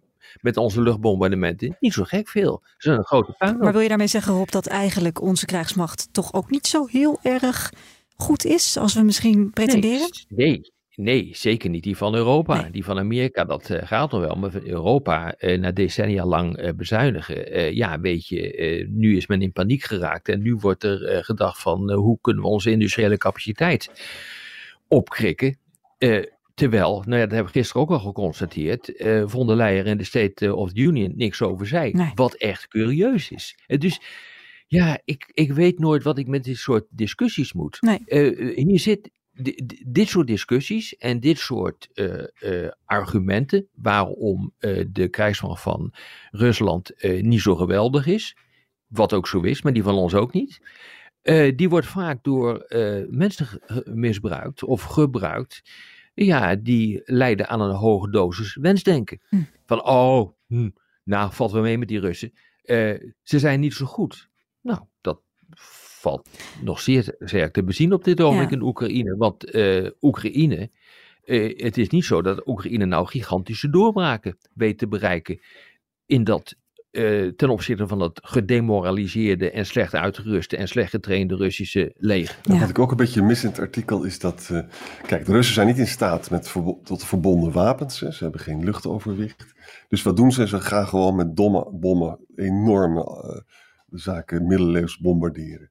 met 0.40 0.56
onze 0.56 0.82
luchtbombardementen? 0.82 1.76
Niet 1.80 1.92
zo 1.92 2.04
gek 2.04 2.28
veel. 2.28 2.50
Dat 2.50 2.74
is 2.78 2.84
een 2.84 3.04
grote 3.04 3.34
puinhoop. 3.38 3.62
Maar 3.62 3.72
wil 3.72 3.80
je 3.80 3.88
daarmee 3.88 4.06
zeggen, 4.06 4.34
Rob, 4.34 4.48
dat 4.48 4.66
eigenlijk 4.66 5.20
onze 5.22 5.46
krijgsmacht 5.46 6.08
toch 6.12 6.32
ook 6.32 6.50
niet 6.50 6.66
zo 6.66 6.86
heel 6.86 7.18
erg 7.22 7.72
goed 8.16 8.44
is, 8.44 8.76
als 8.76 8.94
we 8.94 9.02
misschien 9.02 9.50
pretenderen? 9.50 10.10
Nee, 10.28 10.48
nee. 10.50 10.76
Nee, 11.00 11.28
zeker 11.32 11.70
niet 11.70 11.82
die 11.82 11.96
van 11.96 12.14
Europa. 12.14 12.60
Nee. 12.60 12.70
Die 12.70 12.84
van 12.84 12.98
Amerika, 12.98 13.44
dat 13.44 13.70
uh, 13.70 13.78
gaat 13.82 14.10
nog 14.10 14.20
wel. 14.20 14.34
Maar 14.34 14.62
Europa, 14.64 15.34
uh, 15.38 15.58
na 15.58 15.70
decennia 15.70 16.26
lang 16.26 16.62
uh, 16.62 16.70
bezuinigen, 16.72 17.74
ja, 17.74 18.00
weet 18.00 18.26
je, 18.26 18.86
nu 18.90 19.16
is 19.16 19.26
men 19.26 19.42
in 19.42 19.52
paniek 19.52 19.82
geraakt. 19.82 20.28
En 20.28 20.42
nu 20.42 20.54
wordt 20.54 20.84
er 20.84 21.24
gedacht 21.24 21.60
van, 21.62 21.92
hoe 21.92 22.18
kunnen 22.20 22.42
we 22.42 22.48
onze 22.48 22.70
industriële 22.70 23.16
capaciteit 23.16 23.90
opkrikken? 24.88 25.58
terwijl, 26.54 27.02
nou 27.06 27.16
ja, 27.16 27.26
dat 27.26 27.30
hebben 27.30 27.52
we 27.52 27.58
gisteren 27.58 27.82
ook 27.82 27.90
al 27.90 27.98
geconstateerd, 27.98 28.92
von 29.24 29.46
der 29.46 29.56
Leyen 29.56 29.84
in 29.84 29.96
de 29.96 30.04
State 30.04 30.54
of 30.54 30.72
the 30.72 30.80
Union 30.80 31.12
niks 31.16 31.42
over 31.42 31.66
zei. 31.66 31.92
Nee. 31.92 32.10
Wat 32.14 32.34
echt 32.34 32.68
curieus 32.68 33.30
is. 33.30 33.58
dus 33.66 34.00
ja, 34.66 35.00
ik, 35.04 35.30
ik 35.34 35.52
weet 35.52 35.78
nooit 35.78 36.02
wat 36.02 36.18
ik 36.18 36.26
met 36.26 36.44
dit 36.44 36.56
soort 36.56 36.84
discussies 36.90 37.52
moet. 37.52 37.78
Nee. 37.80 38.02
hier 38.54 38.80
zit 38.80 39.10
dit 39.86 40.08
soort 40.08 40.26
discussies 40.26 40.96
en 40.96 41.20
dit 41.20 41.38
soort 41.38 41.88
uh, 41.94 42.24
uh, 42.40 42.68
argumenten 42.84 43.68
waarom 43.74 44.52
uh, 44.58 44.84
de 44.92 45.08
krijgsmacht 45.08 45.62
van 45.62 45.94
Rusland 46.30 46.92
niet 47.02 47.40
zo 47.40 47.54
geweldig 47.54 48.06
is, 48.06 48.36
wat 48.86 49.12
ook 49.12 49.28
zo 49.28 49.40
is, 49.40 49.62
maar 49.62 49.72
die 49.72 49.82
van 49.82 49.94
ons 49.94 50.14
ook 50.14 50.32
niet, 50.32 50.60
die 51.56 51.68
wordt 51.68 51.86
vaak 51.86 52.24
door 52.24 52.66
mensen 53.10 53.46
misbruikt 53.84 54.64
of 54.64 54.82
gebruikt, 54.82 55.62
ja, 56.14 56.56
die 56.56 57.02
leiden 57.04 57.48
aan 57.48 57.60
een 57.60 57.74
hoge 57.74 58.10
dosis 58.10 58.56
wensdenken. 58.56 59.20
Hm. 59.28 59.42
Van, 59.66 59.84
oh, 59.84 60.32
hm, 60.46 60.70
nou 61.04 61.32
valt 61.32 61.52
wel 61.52 61.62
mee 61.62 61.78
met 61.78 61.88
die 61.88 62.00
Russen, 62.00 62.32
ze 63.22 63.38
zijn 63.38 63.60
niet 63.60 63.74
zo 63.74 63.86
goed. 63.86 64.28
Nou, 64.60 64.80
dat 65.00 65.20
valt 65.98 66.28
nog 66.62 66.80
zeer 66.80 67.14
sterk 67.18 67.52
te 67.52 67.64
bezien 67.64 67.92
op 67.92 68.04
dit 68.04 68.20
ogenblik 68.20 68.50
ja. 68.50 68.56
in 68.56 68.62
Oekraïne. 68.62 69.16
Want 69.16 69.54
uh, 69.54 69.90
Oekraïne, 70.00 70.70
uh, 71.24 71.58
het 71.58 71.78
is 71.78 71.88
niet 71.88 72.04
zo 72.04 72.22
dat 72.22 72.46
Oekraïne 72.46 72.84
nou 72.84 73.06
gigantische 73.06 73.70
doorbraken 73.70 74.38
weet 74.54 74.78
te 74.78 74.88
bereiken 74.88 75.40
in 76.06 76.24
dat 76.24 76.56
uh, 76.92 77.32
ten 77.36 77.48
opzichte 77.48 77.86
van 77.86 78.00
het 78.00 78.20
gedemoraliseerde 78.22 79.50
en 79.50 79.66
slecht 79.66 79.94
uitgeruste 79.94 80.56
en 80.56 80.68
slecht 80.68 80.90
getrainde 80.90 81.36
Russische 81.36 81.94
leger. 81.96 82.38
Ja. 82.42 82.58
Wat 82.58 82.68
ik 82.68 82.78
ook 82.78 82.90
een 82.90 82.96
beetje 82.96 83.22
mis 83.22 83.42
in 83.44 83.50
het 83.50 83.58
artikel 83.58 84.04
is 84.04 84.18
dat, 84.18 84.48
uh, 84.52 84.60
kijk, 85.06 85.26
de 85.26 85.32
Russen 85.32 85.54
zijn 85.54 85.66
niet 85.66 85.78
in 85.78 85.86
staat 85.86 86.30
met 86.30 86.54
tot 86.84 87.04
verbonden 87.04 87.52
wapens. 87.52 88.00
Hè. 88.00 88.12
Ze 88.12 88.22
hebben 88.22 88.40
geen 88.40 88.64
luchtoverwicht. 88.64 89.54
Dus 89.88 90.02
wat 90.02 90.16
doen 90.16 90.32
ze? 90.32 90.48
Ze 90.48 90.60
gaan 90.60 90.86
gewoon 90.86 91.16
met 91.16 91.36
domme 91.36 91.70
bommen 91.72 92.18
enorme 92.36 93.00
uh, 93.00 94.00
zaken 94.00 94.46
middeleeuws 94.46 94.98
bombarderen. 94.98 95.70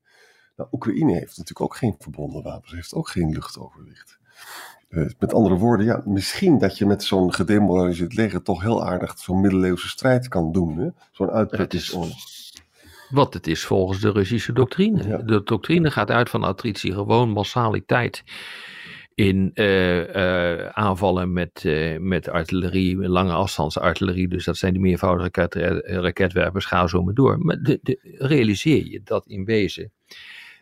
Nou, 0.58 0.70
Oekraïne 0.72 1.14
heeft 1.14 1.38
natuurlijk 1.38 1.62
ook 1.62 1.76
geen 1.76 1.96
verbonden 2.00 2.44
wapens, 2.44 2.72
heeft 2.72 2.94
ook 2.94 3.10
geen 3.10 3.30
luchtoverwicht. 3.30 4.20
Uh, 4.90 5.10
met 5.20 5.34
andere 5.34 5.56
woorden, 5.56 5.86
ja, 5.86 6.02
misschien 6.06 6.58
dat 6.58 6.78
je 6.78 6.86
met 6.86 7.04
zo'n 7.04 7.34
gedemoraliseerd 7.34 8.14
leger 8.14 8.42
toch 8.42 8.62
heel 8.62 8.86
aardig 8.86 9.20
zo'n 9.20 9.42
middeleeuwse 9.42 9.88
strijd 9.88 10.28
kan 10.28 10.52
doen. 10.52 10.94
Zo'n 11.12 11.30
uitputtingsoorlog. 11.30 12.18
Wat 13.10 13.34
het 13.34 13.48
is 13.48 13.66
volgens 13.66 14.00
de 14.00 14.12
Russische 14.12 14.54
doctrine. 14.54 15.08
Ja. 15.08 15.18
De 15.18 15.44
doctrine 15.44 15.92
gaat 15.92 16.12
uit 16.12 16.30
van 16.30 16.44
attritie, 16.44 16.94
gewoon 16.94 17.30
massaliteit 17.30 18.24
in 19.14 19.52
uh, 19.54 20.16
uh, 20.16 20.68
aanvallen 20.68 21.34
met, 21.34 21.64
uh, 21.64 22.00
met 22.00 22.30
artillerie, 22.30 23.08
lange 23.08 23.34
afstandsartillerie. 23.34 24.28
Dus 24.28 24.46
dat 24.46 24.58
zijn 24.58 24.74
de 24.74 24.80
meervoudige 24.80 25.30
raket, 25.34 25.56
raketwerpers, 25.86 26.66
ga 26.66 26.88
zo 26.88 27.04
maar 27.04 27.14
door. 27.14 27.40
Maar 27.40 27.58
de, 27.62 27.80
de, 27.82 28.16
realiseer 28.18 28.86
je 28.86 29.02
dat 29.04 29.28
in 29.28 29.46
wezen 29.46 29.92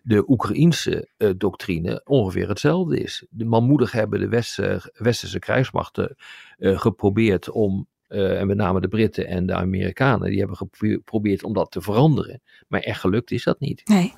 de 0.08 0.30
Oekraïense 0.30 1.10
uh, 1.18 1.30
doctrine 1.38 2.02
ongeveer 2.04 2.48
hetzelfde 2.48 3.00
is. 3.00 3.26
De 3.30 3.46
manmoedig 3.46 3.92
hebben 3.92 4.20
de 4.20 4.28
West, 4.28 4.60
westerse 4.94 5.40
krijgsmachten 5.40 6.16
uh, 6.58 6.80
geprobeerd 6.80 7.50
om, 7.50 7.88
uh, 8.10 8.40
en 8.40 8.48
met 8.48 8.58
name 8.58 8.82
de 8.82 8.88
Britten 8.88 9.28
en 9.28 9.46
de 9.46 9.54
Amerikanen, 9.54 10.30
die 10.30 10.40
hebben 10.40 10.58
geprobeerd 10.58 11.44
om 11.44 11.54
dat 11.54 11.72
te 11.72 11.82
veranderen. 11.82 12.42
Maar 12.68 12.80
echt 12.80 13.00
gelukt 13.00 13.32
is 13.32 13.44
dat 13.44 13.60
niet. 13.60 13.82
Nee. 13.86 14.14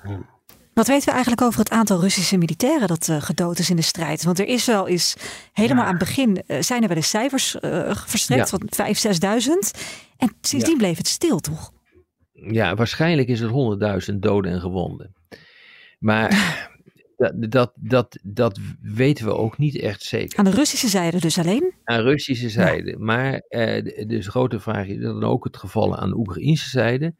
Wat 0.74 0.86
weten 0.86 1.04
we 1.04 1.12
eigenlijk 1.12 1.42
over 1.42 1.58
het 1.58 1.70
aantal 1.70 2.00
Russische 2.00 2.36
militairen 2.36 2.88
dat 2.88 3.08
gedood 3.18 3.58
is 3.58 3.70
in 3.70 3.76
de 3.76 3.82
strijd? 3.82 4.24
Want 4.24 4.38
er 4.38 4.46
is 4.46 4.66
wel 4.66 4.88
eens, 4.88 5.16
helemaal 5.52 5.82
ja. 5.84 5.90
aan 5.90 5.96
het 5.96 6.04
begin, 6.04 6.42
zijn 6.60 6.82
er 6.82 6.88
wel 6.88 6.96
eens 6.96 7.10
cijfers 7.10 7.56
verstrekt 8.06 8.50
ja. 8.50 8.58
van 8.58 8.86
5.000, 8.86 9.46
6.000. 9.74 9.80
En 10.16 10.36
sindsdien 10.40 10.72
ja. 10.72 10.78
bleef 10.78 10.96
het 10.96 11.08
stil, 11.08 11.38
toch? 11.38 11.72
Ja, 12.32 12.74
waarschijnlijk 12.74 13.28
is 13.28 13.40
het 13.40 13.50
100.000 14.10 14.16
doden 14.18 14.52
en 14.52 14.60
gewonden. 14.60 15.16
Maar 15.98 16.30
dat, 17.16 17.32
dat, 17.50 17.72
dat, 17.74 18.18
dat 18.22 18.58
weten 18.80 19.24
we 19.24 19.34
ook 19.34 19.58
niet 19.58 19.76
echt 19.78 20.02
zeker. 20.02 20.38
Aan 20.38 20.44
de 20.44 20.50
Russische 20.50 20.88
zijde 20.88 21.20
dus 21.20 21.38
alleen? 21.38 21.72
Aan 21.84 22.00
Russische 22.00 22.48
zijde. 22.48 22.98
Maar 22.98 23.42
uh, 23.48 23.82
dus 24.06 24.24
de 24.24 24.30
grote 24.30 24.60
vraag 24.60 24.86
is 24.86 25.00
dan 25.00 25.24
ook 25.24 25.44
het 25.44 25.56
geval 25.56 25.96
aan 25.96 26.08
de 26.08 26.16
Oekraïnse 26.16 26.68
zijde. 26.68 27.14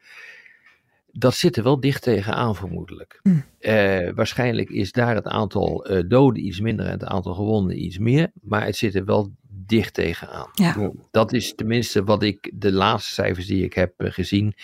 Dat 1.13 1.35
zit 1.35 1.57
er 1.57 1.63
wel 1.63 1.81
dicht 1.81 2.03
tegenaan, 2.03 2.57
vermoedelijk. 2.57 3.21
Hm. 3.23 3.31
Uh, 3.61 4.11
waarschijnlijk 4.15 4.71
is 4.71 4.93
daar 4.93 5.15
het 5.15 5.27
aantal 5.27 5.91
uh, 5.91 6.03
doden 6.09 6.47
iets 6.47 6.61
minder 6.61 6.87
en 6.87 6.93
het 6.93 7.05
aantal 7.05 7.35
gewonden 7.35 7.83
iets 7.85 7.99
meer. 7.99 8.31
Maar 8.43 8.65
het 8.65 8.77
zit 8.77 8.95
er 8.95 9.05
wel 9.05 9.33
dicht 9.67 9.95
tegenaan. 9.95 10.51
Ja. 10.53 10.93
Dat 11.11 11.33
is 11.33 11.55
tenminste 11.55 12.05
wat 12.05 12.23
ik, 12.23 12.51
de 12.55 12.73
laatste 12.73 13.13
cijfers 13.13 13.47
die 13.47 13.65
ik 13.65 13.73
heb 13.73 13.93
gezien. 13.97 14.55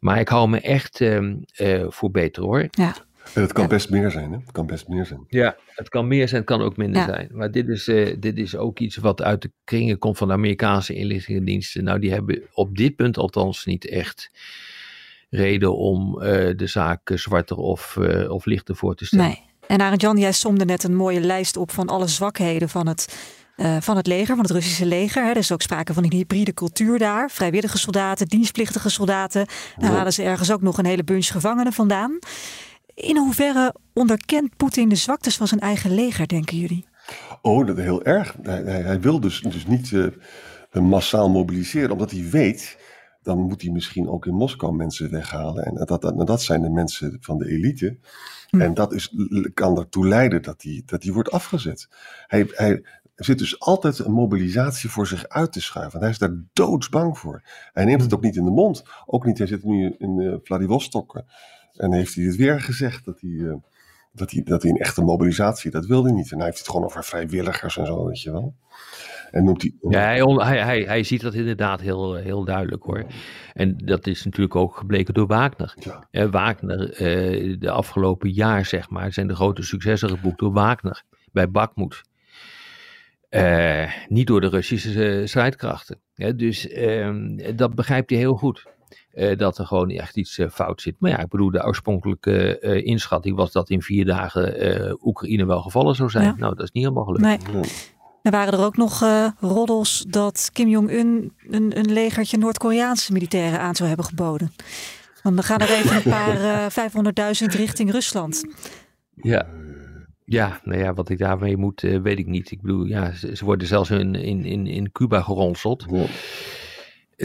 Maar 0.00 0.20
ik 0.20 0.28
hou 0.28 0.48
me 0.48 0.60
echt 0.60 1.00
uh, 1.00 1.34
voor 1.88 2.10
beter 2.10 2.42
hoor. 2.42 2.68
Ja. 2.70 2.94
Het 3.32 3.52
kan 3.52 3.68
best 3.68 3.90
meer 3.90 4.10
zijn, 4.10 4.32
hè? 4.32 4.38
Het 4.38 4.52
kan 4.52 4.66
best 4.66 4.88
meer 4.88 5.06
zijn. 5.06 5.24
Ja, 5.28 5.56
het 5.66 5.88
kan 5.88 6.08
meer 6.08 6.28
zijn, 6.28 6.40
het 6.40 6.50
kan 6.50 6.62
ook 6.62 6.76
minder 6.76 7.04
zijn. 7.04 7.28
Maar 7.32 7.50
dit 7.50 7.68
is, 7.68 7.88
uh, 7.88 8.16
dit 8.18 8.38
is 8.38 8.56
ook 8.56 8.78
iets 8.78 8.96
wat 8.96 9.22
uit 9.22 9.42
de 9.42 9.50
kringen 9.64 9.98
komt 9.98 10.18
van 10.18 10.28
de 10.28 10.34
Amerikaanse 10.34 10.94
inlichtingendiensten. 10.94 11.84
Nou, 11.84 11.98
die 11.98 12.12
hebben 12.12 12.42
op 12.52 12.76
dit 12.76 12.96
punt 12.96 13.18
althans 13.18 13.64
niet 13.64 13.88
echt 13.88 14.30
reden 15.30 15.76
om 15.76 16.14
uh, 16.14 16.22
de 16.56 16.66
zaak 16.66 17.10
zwarter 17.14 17.56
of, 17.56 17.96
uh, 18.00 18.30
of 18.30 18.44
lichter 18.44 18.76
voor 18.76 18.94
te 18.94 19.06
stellen. 19.06 19.26
Nee. 19.26 19.42
En 19.66 19.80
Arend 19.80 20.00
Jan, 20.00 20.18
jij 20.18 20.32
somde 20.32 20.64
net 20.64 20.84
een 20.84 20.96
mooie 20.96 21.20
lijst 21.20 21.56
op 21.56 21.70
van 21.70 21.86
alle 21.86 22.08
zwakheden 22.08 22.68
van 22.68 22.86
het 22.86 23.16
uh, 23.56 23.76
van 23.80 23.96
het 23.96 24.06
leger, 24.06 24.34
van 24.36 24.44
het 24.44 24.50
Russische 24.50 24.86
leger. 24.86 25.24
Hè. 25.24 25.30
Er 25.30 25.36
is 25.36 25.52
ook 25.52 25.62
sprake 25.62 25.94
van 25.94 26.04
een 26.04 26.12
hybride 26.12 26.54
cultuur 26.54 26.98
daar. 26.98 27.30
Vrijwillige 27.30 27.78
soldaten, 27.78 28.28
dienstplichtige 28.28 28.90
soldaten. 28.90 29.46
Daar 29.76 29.90
halen 29.90 30.12
ze 30.12 30.22
ergens 30.22 30.52
ook 30.52 30.62
nog 30.62 30.78
een 30.78 30.86
hele 30.86 31.04
bunch 31.04 31.26
gevangenen 31.26 31.72
vandaan. 31.72 32.18
In 32.94 33.16
hoeverre 33.16 33.74
onderkent 33.92 34.56
Poetin 34.56 34.88
de 34.88 34.94
zwaktes 34.94 35.36
van 35.36 35.46
zijn 35.46 35.60
eigen 35.60 35.94
leger, 35.94 36.28
denken 36.28 36.56
jullie? 36.56 36.86
Oh, 37.42 37.66
dat 37.66 37.76
heel 37.76 38.02
erg. 38.04 38.36
Hij, 38.42 38.62
hij, 38.62 38.82
hij 38.82 39.00
wil 39.00 39.20
dus, 39.20 39.40
dus 39.40 39.66
niet 39.66 39.90
uh, 39.90 40.06
massaal 40.72 41.30
mobiliseren, 41.30 41.90
omdat 41.90 42.10
hij 42.10 42.28
weet 42.30 42.76
dan 43.22 43.38
moet 43.38 43.62
hij 43.62 43.70
misschien 43.70 44.08
ook 44.08 44.26
in 44.26 44.34
Moskou 44.34 44.74
mensen 44.74 45.10
weghalen. 45.10 45.64
En 45.64 45.74
dat, 45.74 46.02
dat, 46.02 46.26
dat 46.26 46.42
zijn 46.42 46.62
de 46.62 46.70
mensen 46.70 47.16
van 47.20 47.38
de 47.38 47.48
elite. 47.48 47.98
Hm. 48.48 48.60
En 48.60 48.74
dat 48.74 48.92
is, 48.92 49.14
kan 49.54 49.78
ertoe 49.78 50.08
leiden 50.08 50.42
dat 50.42 50.62
hij, 50.62 50.82
dat 50.86 51.02
hij 51.02 51.12
wordt 51.12 51.30
afgezet. 51.30 51.88
Hij, 52.26 52.46
hij, 52.50 52.70
er 53.14 53.24
zit 53.24 53.38
dus 53.38 53.60
altijd 53.60 53.98
een 53.98 54.12
mobilisatie 54.12 54.90
voor 54.90 55.06
zich 55.06 55.28
uit 55.28 55.52
te 55.52 55.60
schuiven. 55.60 56.00
hij 56.00 56.10
is 56.10 56.18
daar 56.18 56.42
doodsbang 56.52 57.18
voor. 57.18 57.42
Hij 57.72 57.84
neemt 57.84 58.02
het 58.02 58.14
ook 58.14 58.22
niet 58.22 58.36
in 58.36 58.44
de 58.44 58.50
mond. 58.50 58.82
Ook 59.06 59.26
niet, 59.26 59.38
hij 59.38 59.46
zit 59.46 59.64
nu 59.64 59.94
in 59.98 60.20
uh, 60.20 60.34
Vladivostok. 60.42 61.22
En 61.76 61.92
heeft 61.92 62.14
hij 62.14 62.24
het 62.24 62.36
weer 62.36 62.60
gezegd 62.60 63.04
dat 63.04 63.20
hij, 63.20 63.30
uh, 63.30 63.54
dat, 64.12 64.30
hij, 64.30 64.42
dat 64.42 64.62
hij 64.62 64.70
een 64.70 64.78
echte 64.78 65.02
mobilisatie, 65.02 65.70
dat 65.70 65.86
wilde 65.86 66.08
hij 66.08 66.16
niet. 66.16 66.32
En 66.32 66.36
hij 66.36 66.46
heeft 66.46 66.58
het 66.58 66.68
gewoon 66.68 66.84
over 66.84 67.04
vrijwilligers 67.04 67.76
en 67.76 67.86
zo, 67.86 68.06
weet 68.06 68.20
je 68.20 68.32
wel. 68.32 68.54
En 69.30 69.44
noemt 69.44 69.62
hij, 69.62 69.74
ja, 69.88 70.00
hij, 70.44 70.62
hij, 70.62 70.82
hij, 70.82 71.02
ziet 71.02 71.20
dat 71.20 71.34
inderdaad 71.34 71.80
heel, 71.80 72.14
heel 72.14 72.44
duidelijk 72.44 72.82
hoor. 72.82 73.04
En 73.52 73.76
dat 73.76 74.06
is 74.06 74.24
natuurlijk 74.24 74.56
ook 74.56 74.76
gebleken 74.76 75.14
door 75.14 75.26
Wagner. 75.26 75.74
Ja. 75.78 76.06
Uh, 76.10 76.30
Wagner, 76.30 77.00
uh, 77.00 77.56
de 77.58 77.70
afgelopen 77.70 78.30
jaar 78.30 78.64
zeg 78.64 78.90
maar, 78.90 79.12
zijn 79.12 79.26
de 79.26 79.34
grote 79.34 79.62
successen 79.62 80.08
geboekt 80.08 80.38
door 80.38 80.52
Wagner 80.52 81.02
bij 81.32 81.50
Bakhmut. 81.50 82.02
Uh, 83.30 83.90
niet 84.08 84.26
door 84.26 84.40
de 84.40 84.48
Russische 84.48 85.20
uh, 85.20 85.26
strijdkrachten. 85.26 86.00
dus 86.36 86.66
uh, 86.66 87.10
dat 87.56 87.74
begrijpt 87.74 88.10
hij 88.10 88.18
heel 88.18 88.34
goed. 88.34 88.66
Uh, 89.14 89.36
dat 89.36 89.58
er 89.58 89.66
gewoon 89.66 89.90
echt 89.90 90.16
iets 90.16 90.40
fout 90.50 90.80
zit. 90.80 90.94
Maar 90.98 91.10
ja, 91.10 91.18
ik 91.18 91.28
bedoel, 91.28 91.50
de 91.50 91.64
oorspronkelijke 91.64 92.60
inschatting 92.84 93.36
was 93.36 93.52
dat 93.52 93.70
in 93.70 93.82
vier 93.82 94.04
dagen 94.04 94.98
Oekraïne 95.06 95.46
wel 95.46 95.62
gevallen 95.62 95.94
zou 95.94 96.10
zijn. 96.10 96.24
Ja. 96.24 96.34
Nou, 96.36 96.54
dat 96.54 96.64
is 96.64 96.70
niet 96.70 96.84
helemaal 96.84 97.04
gelukt. 97.04 97.52
Nee. 97.52 97.62
Er 98.22 98.30
waren 98.30 98.52
er 98.52 98.64
ook 98.64 98.76
nog 98.76 99.04
roddels 99.40 100.04
dat 100.08 100.50
Kim 100.52 100.68
Jong-un 100.68 101.32
een, 101.50 101.78
een 101.78 101.92
legertje 101.92 102.38
Noord-Koreaanse 102.38 103.12
militairen 103.12 103.60
aan 103.60 103.74
zou 103.74 103.88
hebben 103.88 104.06
geboden. 104.06 104.52
Want 105.22 105.34
dan 105.34 105.44
gaan 105.44 105.58
er 105.58 105.70
even 105.70 105.96
een 105.96 106.02
paar 106.02 106.72
500.000 107.42 107.56
richting 107.56 107.90
Rusland. 107.90 108.44
Ja. 109.14 109.46
Ja, 110.24 110.60
nou 110.64 110.78
ja, 110.78 110.94
wat 110.94 111.08
ik 111.08 111.18
daarmee 111.18 111.56
moet, 111.56 111.82
uh, 111.82 112.00
weet 112.00 112.18
ik 112.18 112.26
niet. 112.26 112.50
Ik 112.50 112.60
bedoel, 112.60 112.84
ja, 112.84 113.12
ze, 113.12 113.36
ze 113.36 113.44
worden 113.44 113.66
zelfs 113.66 113.90
in, 113.90 114.14
in, 114.14 114.44
in, 114.44 114.66
in 114.66 114.92
Cuba 114.92 115.22
geronseld. 115.22 115.84
Ja. 115.90 116.04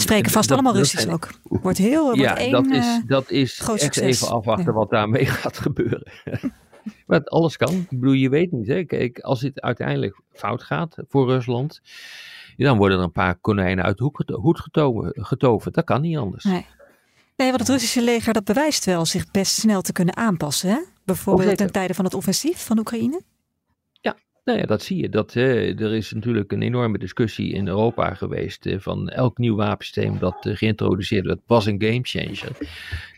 Spreken 0.01 0.31
vast 0.31 0.49
dat, 0.49 0.57
allemaal 0.57 0.75
Russisch 0.75 1.07
ook. 1.07 1.29
Wordt 1.43 1.77
heel, 1.77 2.03
wordt 2.03 2.19
ja, 2.19 2.37
één, 2.37 2.51
dat 2.51 2.65
is, 2.67 3.01
dat 3.07 3.31
is 3.31 3.59
echt 3.59 3.81
succes. 3.81 4.21
even 4.21 4.35
afwachten 4.35 4.65
ja. 4.65 4.71
wat 4.71 4.89
daarmee 4.89 5.25
gaat 5.41 5.57
gebeuren. 5.57 6.11
maar 7.07 7.23
alles 7.23 7.57
kan. 7.57 7.73
Ik 7.73 7.99
bedoel, 7.99 8.13
je 8.13 8.29
weet 8.29 8.51
niet. 8.51 8.67
Hè? 8.67 8.83
Kijk, 8.83 9.19
als 9.19 9.41
het 9.41 9.61
uiteindelijk 9.61 10.21
fout 10.33 10.63
gaat 10.63 10.95
voor 11.07 11.27
Rusland, 11.27 11.81
dan 12.57 12.77
worden 12.77 12.97
er 12.97 13.03
een 13.03 13.11
paar 13.11 13.35
konijnen 13.35 13.83
uit 13.83 13.97
de 13.97 14.33
hoed 14.33 14.59
getoverd. 15.13 15.75
Dat 15.75 15.85
kan 15.85 16.01
niet 16.01 16.17
anders. 16.17 16.43
Nee. 16.43 16.65
Nee, 17.35 17.47
want 17.47 17.59
het 17.59 17.69
Russische 17.69 18.01
leger 18.01 18.33
dat 18.33 18.43
bewijst 18.43 18.85
wel 18.85 19.05
zich 19.05 19.31
best 19.31 19.59
snel 19.59 19.81
te 19.81 19.91
kunnen 19.91 20.15
aanpassen. 20.17 20.69
Hè? 20.69 20.79
Bijvoorbeeld 21.05 21.57
ten 21.57 21.71
tijde 21.71 21.93
van 21.93 22.05
het 22.05 22.13
offensief 22.13 22.65
van 22.65 22.79
Oekraïne? 22.79 23.21
Nou 24.47 24.59
ja, 24.59 24.65
dat 24.65 24.83
zie 24.83 25.01
je. 25.01 25.09
Dat, 25.09 25.35
uh, 25.35 25.79
er 25.79 25.93
is 25.93 26.11
natuurlijk 26.13 26.51
een 26.51 26.61
enorme 26.61 26.97
discussie 26.97 27.53
in 27.53 27.67
Europa 27.67 28.13
geweest 28.13 28.65
uh, 28.65 28.79
van 28.79 29.09
elk 29.09 29.37
nieuw 29.37 29.55
wapensysteem 29.55 30.19
dat 30.19 30.45
uh, 30.45 30.55
geïntroduceerd 30.55 31.25
werd, 31.25 31.39
was 31.45 31.65
een 31.65 31.81
gamechanger. 31.81 32.57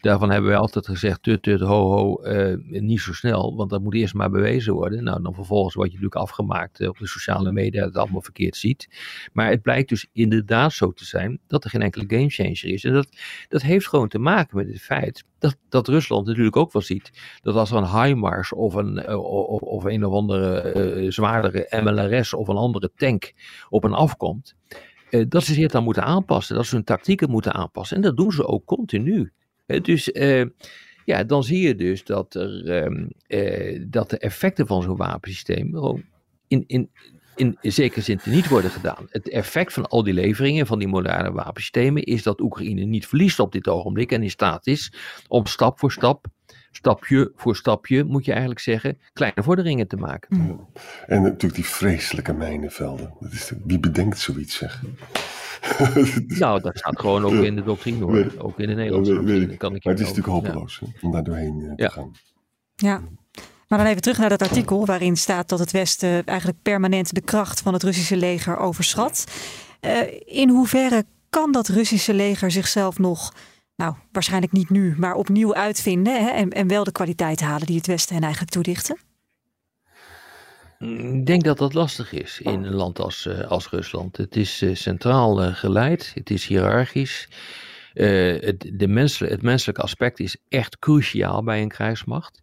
Daarvan 0.02 0.30
hebben 0.30 0.50
wij 0.50 0.60
altijd 0.60 0.86
gezegd, 0.88 1.24
tut, 1.24 1.44
tut, 1.44 1.60
ho, 1.60 1.92
ho, 1.92 2.22
niet 2.62 3.02
zo 3.02 3.14
snel, 3.14 3.56
want 3.56 3.70
dat 3.70 3.82
moet 3.82 3.94
eerst 3.94 4.14
maar 4.14 4.30
bewezen 4.30 4.74
worden. 4.74 5.04
Nou, 5.04 5.22
dan 5.22 5.34
vervolgens 5.34 5.76
word 5.76 5.88
je 5.88 5.94
natuurlijk 5.94 6.22
afgemaakt 6.22 6.88
op 6.88 6.98
de 6.98 7.08
sociale 7.08 7.52
media, 7.52 7.80
dat 7.80 7.90
het 7.90 7.98
allemaal 7.98 8.22
verkeerd 8.22 8.56
ziet. 8.56 8.88
Maar 9.34 9.50
het 9.50 9.62
blijkt 9.62 9.90
dus 9.90 10.08
inderdaad 10.14 10.74
zo 10.74 10.92
te 10.92 11.06
zijn 11.06 11.40
dat 11.48 11.64
er 11.64 11.70
geen 11.70 11.82
enkele 11.82 12.06
gamechanger 12.08 12.66
is. 12.66 12.84
En 12.84 12.94
dat, 12.94 13.10
dat 13.48 13.62
heeft 13.62 13.88
gewoon 13.88 14.08
te 14.08 14.20
maken 14.20 14.58
met 14.58 14.68
het 14.68 14.82
feit 14.82 15.24
dat, 15.40 15.58
dat 15.70 15.88
Rusland 15.88 16.28
natuurlijk 16.28 16.56
ook 16.56 16.72
wel 16.72 16.82
ziet 16.82 17.12
dat 17.42 17.56
als 17.56 17.72
er 17.72 17.78
een 17.78 18.04
HIMARS 18.04 18.54
of 18.54 18.74
een, 18.74 19.08
of, 19.18 19.62
of 19.62 19.84
een 19.84 20.06
of 20.06 20.14
andere 20.14 20.74
uh, 20.76 21.12
zwaardere 21.12 21.82
MLRS 21.84 22.34
of 22.34 22.48
een 22.48 22.56
andere 22.56 22.92
tank 22.96 23.34
op 23.70 23.84
een 23.84 23.94
afkomt, 23.94 24.56
uh, 25.10 25.26
dat 25.30 25.44
ze 25.44 25.54
zich 25.54 25.72
dan 25.72 25.84
moeten 25.84 26.04
aanpassen, 26.04 26.56
dat 26.56 26.66
ze 26.66 26.76
hun 26.76 26.84
tactieken 26.84 27.30
moeten 27.30 27.54
aanpassen. 27.54 27.96
En 27.96 28.04
dat 28.04 28.18
doen 28.18 28.32
ze 28.32 28.46
ook 28.46 28.66
continu. 28.66 29.32
Dus 29.82 30.10
ja, 31.06 31.24
dan 31.24 31.44
zie 31.44 31.68
je 31.68 31.76
dus 31.76 32.04
dat, 32.04 32.34
er, 32.36 32.92
dat 33.90 34.10
de 34.10 34.18
effecten 34.18 34.68
van 34.68 34.82
zo'n 34.82 34.98
wapensysteem 34.98 35.76
in, 36.48 36.64
in, 36.68 36.90
in 37.40 37.58
zekere 37.62 38.02
zin 38.02 38.20
niet 38.24 38.48
worden 38.48 38.72
gedaan. 38.72 39.08
Het 39.10 39.30
effect 39.30 39.74
van 39.74 39.88
al 39.88 40.04
die 40.04 40.14
leveringen 40.14 40.68
van 40.68 40.80
die 40.80 40.88
moderne 40.88 41.32
wapensystemen 41.32 42.04
is 42.04 42.24
dat 42.24 42.42
Oekraïne 42.42 42.84
niet 42.84 43.08
verliest 43.08 43.40
op 43.40 43.52
dit 43.52 43.68
ogenblik 43.68 44.12
en 44.12 44.24
in 44.24 44.30
staat 44.30 44.68
is 44.68 44.94
om 45.28 45.46
stap 45.46 45.80
voor 45.80 45.92
stap, 45.92 46.26
stapje 46.72 47.32
voor 47.36 47.56
stapje, 47.56 48.04
moet 48.04 48.26
je 48.26 48.32
eigenlijk 48.32 48.62
zeggen, 48.62 49.00
kleine 49.14 49.44
vorderingen 49.44 49.88
te 49.88 49.96
maken. 49.96 50.38
Ja. 50.38 50.56
En 51.08 51.22
natuurlijk 51.22 51.56
die 51.56 51.66
vreselijke 51.66 52.34
mijnenvelden. 52.34 53.14
Dat 53.20 53.32
is, 53.32 53.52
wie 53.66 53.80
bedenkt 53.80 54.20
zoiets 54.20 54.58
zeg? 54.58 54.82
nou, 56.40 56.62
dat 56.62 56.78
staat 56.78 57.00
gewoon 57.00 57.26
ook 57.26 57.44
in 57.44 57.56
de 57.56 57.64
doctrine 57.64 58.06
hoor. 58.06 58.34
Ook 58.38 58.60
in 58.60 58.68
de 58.68 58.76
Nederlandse 58.76 59.14
doctrine. 59.14 59.58
Kan 59.58 59.76
ik 59.76 59.84
maar 59.84 59.94
het 59.94 60.02
is 60.02 60.08
natuurlijk 60.10 60.46
hopeloos 60.46 60.82
ja. 60.82 60.88
om 61.02 61.12
daar 61.12 61.24
doorheen 61.24 61.60
uh, 61.60 61.76
te 61.76 61.84
ja. 61.84 61.90
gaan. 61.90 62.12
Ja. 62.76 63.02
Maar 63.70 63.80
dan 63.80 63.88
even 63.88 64.02
terug 64.02 64.18
naar 64.18 64.30
dat 64.30 64.42
artikel 64.42 64.86
waarin 64.86 65.18
staat 65.18 65.50
dat 65.50 65.60
het 65.60 65.72
Westen 65.72 66.26
eigenlijk 66.26 66.62
permanent 66.62 67.14
de 67.14 67.22
kracht 67.22 67.62
van 67.62 67.74
het 67.74 67.84
Russische 67.84 68.18
leger 68.18 68.58
overschat. 68.58 69.24
Uh, 69.82 70.02
in 70.26 70.50
hoeverre 70.50 71.06
kan 71.30 71.52
dat 71.52 71.68
Russische 71.68 72.14
leger 72.14 72.52
zichzelf 72.52 72.98
nog, 72.98 73.34
nou 73.76 73.96
waarschijnlijk 74.12 74.52
niet 74.52 74.70
nu, 74.70 74.96
maar 74.98 75.14
opnieuw 75.14 75.54
uitvinden 75.54 76.26
hè, 76.26 76.30
en, 76.30 76.50
en 76.50 76.68
wel 76.68 76.84
de 76.84 76.92
kwaliteit 76.92 77.42
halen 77.42 77.66
die 77.66 77.78
het 77.78 77.88
Westen 77.88 78.14
hen 78.14 78.24
eigenlijk 78.24 78.54
toedichten? 78.54 78.98
Ik 80.80 81.26
denk 81.26 81.44
dat 81.44 81.58
dat 81.58 81.74
lastig 81.74 82.12
is 82.14 82.40
in 82.42 82.64
een 82.64 82.76
land 82.76 83.00
als, 83.00 83.26
uh, 83.26 83.40
als 83.40 83.70
Rusland. 83.70 84.18
Het 84.18 84.36
is 84.36 84.62
uh, 84.62 84.76
centraal 84.76 85.54
geleid, 85.54 86.12
het 86.14 86.30
is 86.30 86.46
hiërarchisch. 86.46 87.28
Het, 88.06 88.72
de 88.74 89.26
het 89.26 89.42
menselijke 89.42 89.82
aspect 89.82 90.20
is 90.20 90.38
echt 90.50 90.80
cruciaal 90.80 91.44
bij 91.44 91.62
een 91.62 91.68
krijgsmacht. 91.68 92.42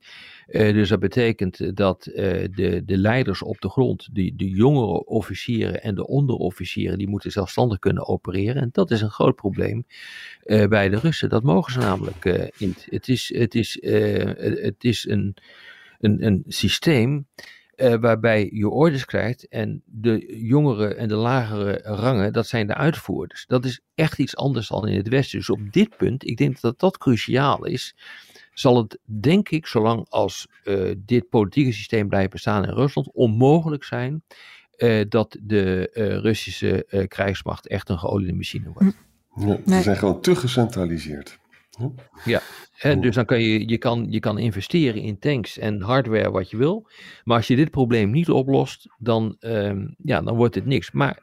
Uh, 0.48 0.72
dus 0.72 0.88
dat 0.88 1.00
betekent 1.00 1.76
dat 1.76 2.06
uh, 2.06 2.14
de, 2.54 2.82
de 2.84 2.96
leiders 2.96 3.42
op 3.42 3.60
de 3.60 3.68
grond, 3.68 4.08
de, 4.12 4.32
de 4.36 4.48
jongere 4.48 5.04
officieren 5.04 5.82
en 5.82 5.94
de 5.94 6.06
onderofficieren, 6.06 6.98
die 6.98 7.08
moeten 7.08 7.30
zelfstandig 7.30 7.78
kunnen 7.78 8.06
opereren. 8.06 8.62
En 8.62 8.68
dat 8.72 8.90
is 8.90 9.00
een 9.00 9.10
groot 9.10 9.36
probleem 9.36 9.86
bij 10.44 10.88
de 10.88 10.98
Russen. 10.98 11.28
Dat 11.28 11.42
mogen 11.42 11.72
ze 11.72 11.78
namelijk 11.78 12.50
niet. 12.58 12.86
Het 12.90 13.08
is, 13.08 13.34
het 13.34 13.54
is, 13.54 13.78
het 13.80 14.84
is 14.84 15.08
een, 15.08 15.36
een, 15.98 16.26
een 16.26 16.44
systeem 16.46 17.26
waarbij 17.76 18.50
je 18.52 18.68
orders 18.68 19.04
krijgt 19.04 19.48
en 19.48 19.82
de 19.84 20.38
jongere 20.42 20.94
en 20.94 21.08
de 21.08 21.14
lagere 21.14 21.80
rangen, 21.82 22.32
dat 22.32 22.46
zijn 22.46 22.66
de 22.66 22.74
uitvoerders. 22.74 23.46
Dat 23.46 23.64
is 23.64 23.80
echt 23.94 24.18
iets 24.18 24.36
anders 24.36 24.68
dan 24.68 24.88
in 24.88 24.96
het 24.96 25.08
Westen. 25.08 25.38
Dus 25.38 25.50
op 25.50 25.72
dit 25.72 25.96
punt, 25.96 26.26
ik 26.26 26.36
denk 26.36 26.60
dat 26.60 26.80
dat 26.80 26.98
cruciaal 26.98 27.64
is 27.64 27.94
zal 28.52 28.76
het, 28.76 28.98
denk 29.04 29.48
ik, 29.48 29.66
zolang 29.66 30.06
als 30.08 30.46
uh, 30.64 30.94
dit 30.98 31.28
politieke 31.28 31.72
systeem 31.72 32.08
blijft 32.08 32.30
bestaan 32.30 32.64
in 32.64 32.72
Rusland, 32.72 33.12
onmogelijk 33.12 33.84
zijn 33.84 34.22
uh, 34.76 35.04
dat 35.08 35.36
de 35.40 35.90
uh, 35.94 36.18
Russische 36.18 37.04
krijgsmacht 37.08 37.68
echt 37.68 37.88
een 37.88 37.98
geoliede 37.98 38.32
machine 38.32 38.70
wordt. 38.74 38.96
Ja, 39.66 39.76
ze 39.76 39.82
zijn 39.82 39.96
gewoon 39.96 40.20
te 40.20 40.36
gecentraliseerd. 40.36 41.38
Ja, 42.24 42.40
hè, 42.72 42.98
dus 42.98 43.14
dan 43.14 43.24
kan 43.24 43.40
je, 43.40 43.68
je, 43.68 43.78
kan, 43.78 44.06
je 44.10 44.20
kan 44.20 44.38
investeren 44.38 45.02
in 45.02 45.18
tanks 45.18 45.58
en 45.58 45.80
hardware 45.80 46.30
wat 46.30 46.50
je 46.50 46.56
wil. 46.56 46.88
Maar 47.24 47.36
als 47.36 47.46
je 47.46 47.56
dit 47.56 47.70
probleem 47.70 48.10
niet 48.10 48.30
oplost, 48.30 48.88
dan, 48.98 49.36
um, 49.40 49.94
ja, 49.98 50.22
dan 50.22 50.36
wordt 50.36 50.54
het 50.54 50.66
niks. 50.66 50.90
Maar, 50.90 51.18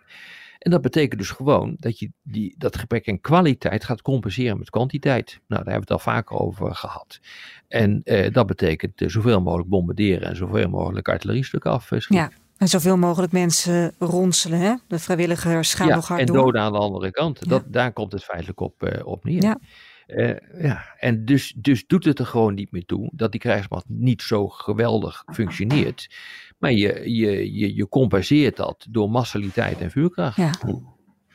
en 0.60 0.72
dat 0.72 0.82
betekent 0.82 1.20
dus 1.20 1.30
gewoon 1.30 1.76
dat 1.80 2.00
je 2.00 2.12
die, 2.24 2.56
dat 2.58 2.78
gebrek 2.78 3.10
aan 3.10 3.22
kwaliteit 3.22 3.84
gaat 3.84 4.02
compenseren 4.02 4.58
met 4.58 4.70
kwantiteit. 4.70 5.40
Nou, 5.48 5.64
daar 5.64 5.74
hebben 5.74 5.74
we 5.74 5.94
het 5.94 6.06
al 6.06 6.14
vaker 6.14 6.38
over 6.38 6.76
gehad. 6.76 7.20
En 7.68 8.02
uh, 8.04 8.32
dat 8.32 8.48
betekent 8.48 9.02
uh, 9.02 9.10
zoveel 9.10 9.42
mogelijk 9.42 9.70
bombarderen 9.70 10.28
en 10.28 10.36
zoveel 10.36 10.70
mogelijk 10.70 11.08
artilleriestukken 11.08 11.72
afschieten. 11.72 12.16
Ja. 12.16 12.32
En 12.58 12.68
zoveel 12.68 12.98
mogelijk 12.98 13.32
mensen 13.32 13.94
ronselen, 14.00 14.60
hè? 14.60 14.74
De 14.88 15.00
vrijwilligers 15.00 15.74
gaan 15.74 15.88
ja, 15.88 15.96
nog 15.96 16.08
hard 16.08 16.20
en 16.20 16.26
door. 16.26 16.36
doden 16.36 16.62
aan 16.62 16.72
de 16.72 16.78
andere 16.78 17.12
kant. 17.12 17.40
Ja. 17.42 17.50
Dat, 17.50 17.64
daar 17.68 17.94
komt 17.94 18.12
het 18.12 18.24
feitelijk 18.24 18.60
op, 18.60 18.84
uh, 18.84 19.06
op 19.06 19.24
neer. 19.24 19.44
Ja. 19.44 19.60
Uh, 20.08 20.36
ja, 20.62 20.86
en 21.00 21.26
dus, 21.26 21.54
dus 21.58 21.84
doet 21.88 22.06
het 22.06 22.20
er 22.20 22.26
gewoon 22.26 22.54
niet 22.54 22.72
meer 22.72 22.86
toe 22.86 23.10
dat 23.14 23.32
die 23.32 23.40
krijgsmacht 23.40 23.86
niet 23.88 24.22
zo 24.22 24.48
geweldig 24.48 25.24
functioneert. 25.34 26.16
Maar 26.58 26.72
je, 26.72 27.12
je, 27.16 27.54
je, 27.54 27.76
je 27.76 27.90
compenseert 27.90 28.56
dat 28.56 28.86
door 28.90 29.10
massaliteit 29.10 29.82
en 29.82 29.92
vuurkracht. 29.92 30.38
Ja. 30.38 30.52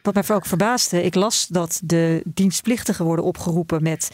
Wat 0.02 0.14
mij 0.14 0.36
ook 0.36 0.46
verbaasde, 0.46 1.02
ik 1.02 1.14
las 1.14 1.46
dat 1.46 1.80
de 1.84 2.22
dienstplichtigen 2.24 3.04
worden 3.04 3.24
opgeroepen 3.24 3.82
met 3.82 4.10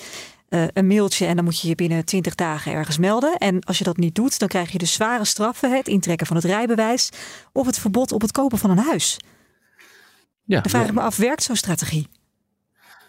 uh, 0.49 0.65
een 0.73 0.87
mailtje 0.87 1.27
en 1.27 1.37
dan 1.37 1.45
moet 1.45 1.61
je 1.61 1.69
je 1.69 1.75
binnen 1.75 2.05
20 2.05 2.35
dagen 2.35 2.73
ergens 2.73 2.99
melden. 2.99 3.37
En 3.37 3.61
als 3.61 3.79
je 3.79 3.85
dat 3.85 3.97
niet 3.97 4.15
doet, 4.15 4.39
dan 4.39 4.49
krijg 4.49 4.73
je 4.73 4.79
de 4.79 4.87
zware 4.87 5.25
straffen, 5.25 5.77
het 5.77 5.89
intrekken 5.89 6.27
van 6.27 6.37
het 6.37 6.45
rijbewijs 6.45 7.11
of 7.53 7.67
het 7.67 7.79
verbod 7.79 8.13
op 8.13 8.21
het 8.21 8.33
kopen 8.33 8.59
van 8.59 8.71
een 8.71 8.79
huis. 8.79 9.17
Ja, 10.45 10.61
dan 10.61 10.71
vraag 10.71 10.83
ja. 10.83 10.89
ik 10.89 10.95
me 10.95 11.01
af, 11.01 11.17
werkt 11.17 11.43
zo'n 11.43 11.57
strategie? 11.57 12.09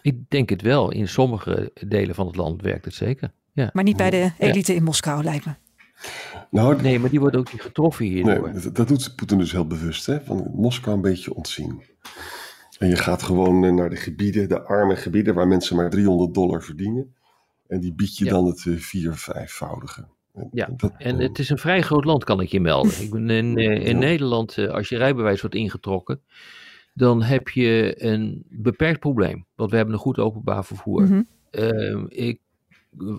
Ik 0.06 0.30
denk 0.30 0.48
het 0.48 0.62
wel. 0.62 0.92
In 0.92 1.08
sommige 1.08 1.70
delen 1.88 2.14
van 2.14 2.26
het 2.26 2.36
land 2.36 2.62
werkt 2.62 2.84
het 2.84 2.94
zeker. 2.94 3.32
Ja. 3.52 3.70
Maar 3.72 3.84
niet 3.84 3.96
bij 3.96 4.10
de 4.10 4.30
elite 4.38 4.74
in 4.74 4.82
Moskou, 4.82 5.24
lijkt 5.24 5.44
me. 5.44 5.52
Nou, 6.50 6.82
Nee, 6.82 6.98
maar 6.98 7.10
die 7.10 7.20
wordt 7.20 7.36
ook 7.36 7.52
niet 7.52 7.62
getroffen 7.62 8.04
hierdoor. 8.04 8.50
nee, 8.52 8.62
dat, 8.62 8.74
dat 8.76 8.88
doet 8.88 9.12
Poetin 9.16 9.38
dus 9.38 9.52
heel 9.52 9.66
bewust. 9.66 10.06
Hè? 10.06 10.20
Van 10.20 10.50
Moskou 10.54 10.96
een 10.96 11.02
beetje 11.02 11.34
ontzien. 11.34 11.82
En 12.78 12.88
je 12.88 12.96
gaat 12.96 13.22
gewoon 13.22 13.64
eh, 13.64 13.72
naar 13.72 13.90
de 13.90 13.96
gebieden, 13.96 14.48
de 14.48 14.62
arme 14.62 14.96
gebieden, 14.96 15.34
waar 15.34 15.48
mensen 15.48 15.76
maar 15.76 15.90
300 15.90 16.34
dollar 16.34 16.62
verdienen. 16.62 17.14
En 17.66 17.80
die 17.80 17.94
bied 17.94 18.16
je 18.16 18.24
Ja. 18.24 18.30
dan 18.30 18.46
het 18.46 18.64
eh, 18.66 18.74
vier, 18.76 19.12
vijfvoudige. 19.14 20.06
En 20.34 20.48
Ja, 20.52 20.68
dat- 20.76 20.92
En 20.98 21.18
het 21.18 21.38
is 21.38 21.50
een 21.50 21.58
vrij 21.58 21.82
groot 21.82 22.04
land, 22.04 22.24
kan 22.24 22.40
ik 22.40 22.48
je 22.48 22.60
melden. 22.60 23.02
Ik 23.02 23.10
ben 23.10 23.30
in, 23.30 23.56
eh, 23.56 23.86
in 23.86 23.98
Nederland, 23.98 24.58
eh, 24.58 24.68
als 24.68 24.88
je 24.88 24.96
rijbewijs 24.96 25.40
wordt 25.40 25.56
ingetrokken, 25.56 26.20
dan 26.96 27.22
heb 27.22 27.48
je 27.48 27.94
een 28.04 28.44
beperkt 28.48 29.00
probleem. 29.00 29.46
Want 29.54 29.70
we 29.70 29.76
hebben 29.76 29.94
een 29.94 30.00
goed 30.00 30.18
openbaar 30.18 30.64
vervoer. 30.64 31.02
Mhm. 31.02 31.22
Eh, 31.50 32.02
ik 32.08 32.40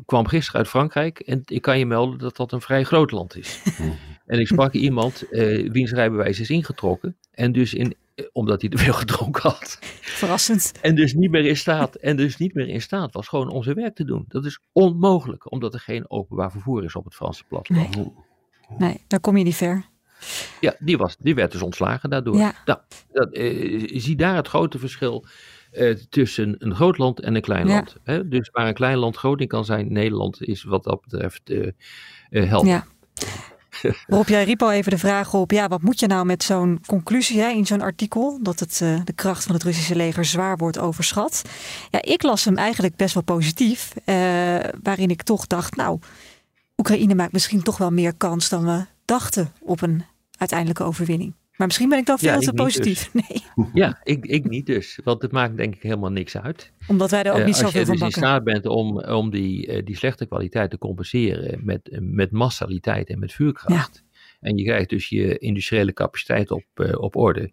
kwam 0.06 0.28
gisteren 0.28 0.60
uit 0.60 0.70
Frankrijk 0.70 1.20
en 1.20 1.42
ik 1.46 1.62
kan 1.62 1.80
je 1.80 1.86
melden 1.86 2.20
dat 2.20 2.36
dat 2.36 2.52
een 2.52 2.62
vrij 2.62 2.84
groot 2.84 3.12
land 3.12 3.38
is. 3.38 3.62
en 4.26 4.40
ik 4.40 4.48
sprak 4.48 4.74
iemand 4.74 5.30
eh, 5.30 5.72
wiens 5.72 5.92
rijbewijs 5.92 6.40
is 6.40 6.50
ingetrokken. 6.50 7.18
En 7.32 7.52
dus 7.52 7.74
in, 7.74 7.96
eh, 8.16 8.26
omdat 8.32 8.62
hij 8.62 8.70
te 8.70 8.78
veel 8.78 8.94
gedronken 9.04 9.42
had. 9.42 9.78
Verrassend. 10.02 10.72
En 10.82 10.96
dus 10.96 11.14
niet 11.14 11.32
meer 11.32 11.46
in 11.46 11.58
staat. 11.58 11.96
En 11.96 12.16
dus 12.16 12.38
niet 12.38 12.54
meer 12.54 12.68
in 12.68 12.82
staat 12.82 13.14
was 13.14 13.28
gewoon 13.28 13.50
om 13.50 13.64
zijn 13.64 13.76
werk 13.76 13.96
te 13.96 14.06
doen. 14.06 14.26
Dat 14.28 14.46
is 14.46 14.60
onmogelijk, 14.72 15.52
omdat 15.52 15.74
er 15.74 15.80
geen 15.80 16.10
openbaar 16.10 16.52
vervoer 16.52 16.84
is 16.84 16.96
op 16.96 17.06
het 17.06 17.16
Franse 17.16 17.44
platteland. 17.44 17.96
Nee. 17.96 18.14
Nee, 18.78 19.02
daar 19.08 19.20
kom 19.20 19.38
je 19.38 19.44
niet 19.44 19.56
ver. 19.56 19.86
Ja, 20.60 20.76
die, 20.80 20.98
was, 20.98 21.16
die 21.20 21.36
werd 21.36 21.52
dus 21.52 21.62
ontslagen 21.62 22.10
daardoor. 22.10 22.38
Ja. 22.38 22.54
Nou, 22.66 22.80
dat, 23.12 23.32
eh, 23.32 24.00
zie 24.00 24.16
daar 24.16 24.36
het 24.36 24.48
grote 24.48 24.80
verschil 24.80 25.26
eh, 25.72 25.96
tussen 26.10 26.56
een 26.60 26.76
groot 26.76 26.98
land 26.98 27.20
en 27.20 27.36
een 27.36 27.42
klein 27.42 27.68
Ja. 27.68 27.74
land. 27.74 27.96
Hè? 28.04 28.28
Dus 28.28 28.50
waar 28.52 28.68
een 28.68 28.74
klein 28.74 28.98
land 28.98 29.18
groot 29.18 29.40
in 29.42 29.48
kan 29.48 29.66
zijn, 29.66 29.94
Nederland 29.94 30.42
is 30.42 30.64
wat 30.64 30.84
dat 30.84 31.02
betreft 31.02 31.50
eh 31.50 31.68
eh, 32.30 32.50
helder. 32.50 32.70
Ja. 32.70 32.86
Rob, 34.08 34.28
jij 34.28 34.44
riep 34.44 34.62
al 34.62 34.72
even 34.72 34.92
de 34.92 34.98
vraag 34.98 35.34
op, 35.34 35.52
ja, 35.52 35.68
wat 35.68 35.82
moet 35.82 36.00
je 36.00 36.08
nou 36.08 36.26
met 36.26 36.44
zo'n 36.44 36.82
conclusie 36.86 37.42
hè, 37.42 37.50
in 37.50 37.66
zo'n 37.66 37.82
artikel? 37.82 38.40
Dat 38.42 38.60
het, 38.60 38.80
eh, 38.82 39.00
de 39.04 39.14
kracht 39.14 39.44
van 39.44 39.54
het 39.54 39.64
Russische 39.64 39.96
leger 39.96 40.26
zwaar 40.26 40.58
wordt 40.58 40.80
overschat. 40.80 41.42
Ja, 41.92 42.02
ik 42.02 42.24
las 42.24 42.46
hem 42.46 42.58
eigenlijk 42.58 42.96
best 42.96 43.14
wel 43.14 43.24
positief, 43.24 43.94
waarin 44.84 45.10
ik 45.10 45.24
toch 45.24 45.48
dacht, 45.48 45.76
nou, 45.76 46.00
Oekraïne 46.78 47.16
maakt 47.16 47.32
misschien 47.32 47.64
toch 47.64 47.78
wel 47.78 47.92
meer 47.92 48.14
kans 48.16 48.50
dan 48.50 48.66
we 48.66 48.86
dachten 49.08 49.52
op 49.62 49.82
een 49.82 50.04
uiteindelijke 50.38 50.84
overwinning. 50.84 51.34
Maar 51.56 51.68
misschien 51.68 51.90
ben 51.90 51.98
ik 51.98 52.06
dan 52.06 52.18
veel 52.18 52.40
te 52.40 52.46
niet 52.46 52.56
positief. 52.56 53.10
Nee, 53.14 53.44
Ja, 53.74 54.00
ik, 54.04 54.26
ik 54.26 54.50
niet 54.50 54.66
dus. 54.66 55.00
Want 55.04 55.22
het 55.22 55.32
maakt 55.32 55.58
denk 55.58 55.76
ik 55.76 55.82
helemaal 55.82 56.12
niks 56.12 56.38
uit. 56.38 56.72
omdat 56.88 57.12
wij 57.12 57.24
er 57.24 57.32
ook 57.32 57.38
Eh, 57.38 57.46
niet 57.46 57.54
als 57.54 57.60
je 57.60 57.66
zoveel 57.66 57.86
van 57.86 57.92
dus 57.94 58.02
in 58.02 58.08
bakken. 58.10 58.22
staat 58.22 58.44
bent 58.44 58.66
om, 58.66 59.00
om 59.00 59.30
die, 59.30 59.68
eh, 59.68 59.86
die 59.86 59.96
slechte 59.96 60.26
kwaliteit 60.26 60.70
te 60.70 60.78
compenseren 60.78 61.60
met, 61.64 61.90
met 62.02 62.32
massaliteit 62.32 63.10
en 63.10 63.20
met 63.20 63.34
vuurkracht. 63.34 64.04
En 64.40 64.58
je 64.58 64.64
krijgt 64.64 64.90
dus 64.90 65.10
je 65.10 65.38
industriële 65.38 65.94
capaciteit 65.94 66.52
op, 66.52 66.66
eh, 66.74 67.02
op 67.02 67.16
orde. 67.16 67.52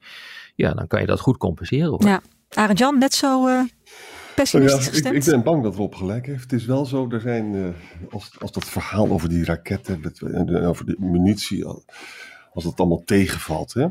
Ja, 0.55 0.73
dan 0.73 0.87
kan 0.87 1.01
je 1.01 1.07
dat 1.07 1.21
goed 1.21 1.37
compenseren. 1.37 1.89
Hoor. 1.89 2.05
Ja, 2.05 2.23
Arend 2.49 2.79
Jan, 2.79 2.99
net 2.99 3.15
zo 3.15 3.49
pessimistisch 4.35 5.01
ik, 5.01 5.13
ik 5.13 5.25
ben 5.25 5.43
bang 5.43 5.63
dat 5.63 5.75
Rob 5.75 5.95
gelijk 5.95 6.27
heeft. 6.27 6.43
Het 6.43 6.53
is 6.53 6.65
wel 6.65 6.87
zo, 6.87 7.11
er 7.11 7.21
zijn, 7.21 7.55
eh, 7.55 7.69
als, 8.13 8.41
als 8.41 8.53
dat 8.53 8.65
verhaal 8.65 9.09
over 9.11 9.29
die 9.29 9.45
raketten 9.45 10.03
en 10.21 10.65
over 10.65 10.87
de 10.87 10.97
munitie, 10.99 11.65
al- 11.65 11.85
als 12.53 12.65
dat 12.65 12.79
allemaal 12.79 13.05
tegenvalt. 13.05 13.73
Hè? 13.73 13.89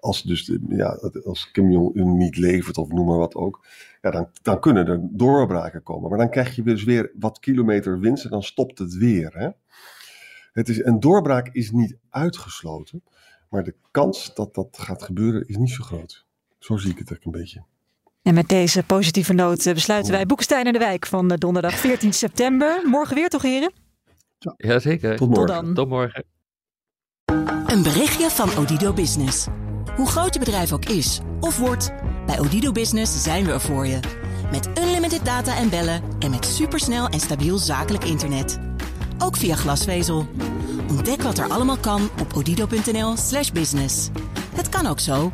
Als, 0.00 0.22
dus, 0.22 0.58
ja, 0.68 1.10
als 1.24 1.50
Kim 1.50 1.70
Jong-un 1.70 2.16
niet 2.16 2.36
levert 2.36 2.78
of 2.78 2.88
noem 2.88 3.06
maar 3.06 3.18
wat 3.18 3.34
ook, 3.34 3.66
ja, 4.00 4.10
dan, 4.10 4.28
dan 4.42 4.60
kunnen 4.60 4.86
er 4.86 5.00
doorbraken 5.10 5.82
komen. 5.82 6.08
Maar 6.08 6.18
dan 6.18 6.30
krijg 6.30 6.56
je 6.56 6.62
dus 6.62 6.84
weer 6.84 7.12
wat 7.18 7.38
kilometer 7.38 8.00
winst 8.00 8.24
en 8.24 8.30
dan 8.30 8.42
stopt 8.42 8.78
het 8.78 8.94
weer. 8.94 9.38
Hè? 9.38 9.48
Het 10.52 10.68
is, 10.68 10.84
een 10.84 11.00
doorbraak 11.00 11.48
is 11.52 11.70
niet 11.70 11.96
uitgesloten, 12.10 13.02
maar 13.48 13.64
de 13.64 13.74
kans 13.90 14.34
dat 14.34 14.54
dat 14.54 14.78
gaat 14.80 15.02
gebeuren 15.02 15.48
is 15.48 15.56
niet 15.56 15.70
zo 15.70 15.82
groot. 15.84 16.26
Zo 16.58 16.76
zie 16.76 16.90
ik 16.90 16.98
het 16.98 17.10
eigenlijk 17.10 17.24
een 17.24 17.42
beetje. 17.42 17.64
En 18.22 18.34
met 18.34 18.48
deze 18.48 18.82
positieve 18.82 19.32
noot 19.32 19.66
eh, 19.66 19.74
besluiten 19.74 20.12
wij 20.12 20.26
Boekestein 20.26 20.66
in 20.66 20.72
de 20.72 20.78
Wijk 20.78 21.06
van 21.06 21.30
eh, 21.30 21.38
donderdag 21.38 21.74
14 21.88 22.12
september. 22.12 22.80
Morgen 22.84 23.14
weer 23.14 23.28
toch, 23.28 23.42
heren? 23.42 23.72
Jazeker. 24.56 25.16
Tot 25.16 25.28
morgen. 25.28 25.46
dan. 25.64 25.74
Tot 25.74 25.88
morgen. 25.88 26.24
Een 27.66 27.82
berichtje 27.82 28.30
van 28.30 28.56
Odido 28.56 28.92
Business. 28.92 29.46
Hoe 29.96 30.06
groot 30.06 30.34
je 30.34 30.40
bedrijf 30.40 30.72
ook 30.72 30.84
is 30.84 31.20
of 31.40 31.58
wordt, 31.58 31.92
bij 32.26 32.38
Odido 32.40 32.72
Business 32.72 33.22
zijn 33.22 33.44
we 33.44 33.52
er 33.52 33.60
voor 33.60 33.86
je. 33.86 34.00
Met 34.50 34.68
unlimited 34.78 35.24
data 35.24 35.56
en 35.56 35.70
bellen 35.70 36.02
en 36.18 36.30
met 36.30 36.44
supersnel 36.44 37.08
en 37.08 37.20
stabiel 37.20 37.58
zakelijk 37.58 38.04
internet. 38.04 38.58
Ook 39.18 39.36
via 39.36 39.54
glasvezel. 39.54 40.26
Ontdek 40.88 41.22
wat 41.22 41.38
er 41.38 41.48
allemaal 41.48 41.78
kan 41.78 42.08
op 42.20 42.36
odido.nl/slash 42.36 43.50
business. 43.50 44.08
Het 44.54 44.68
kan 44.68 44.86
ook 44.86 45.00
zo. 45.00 45.30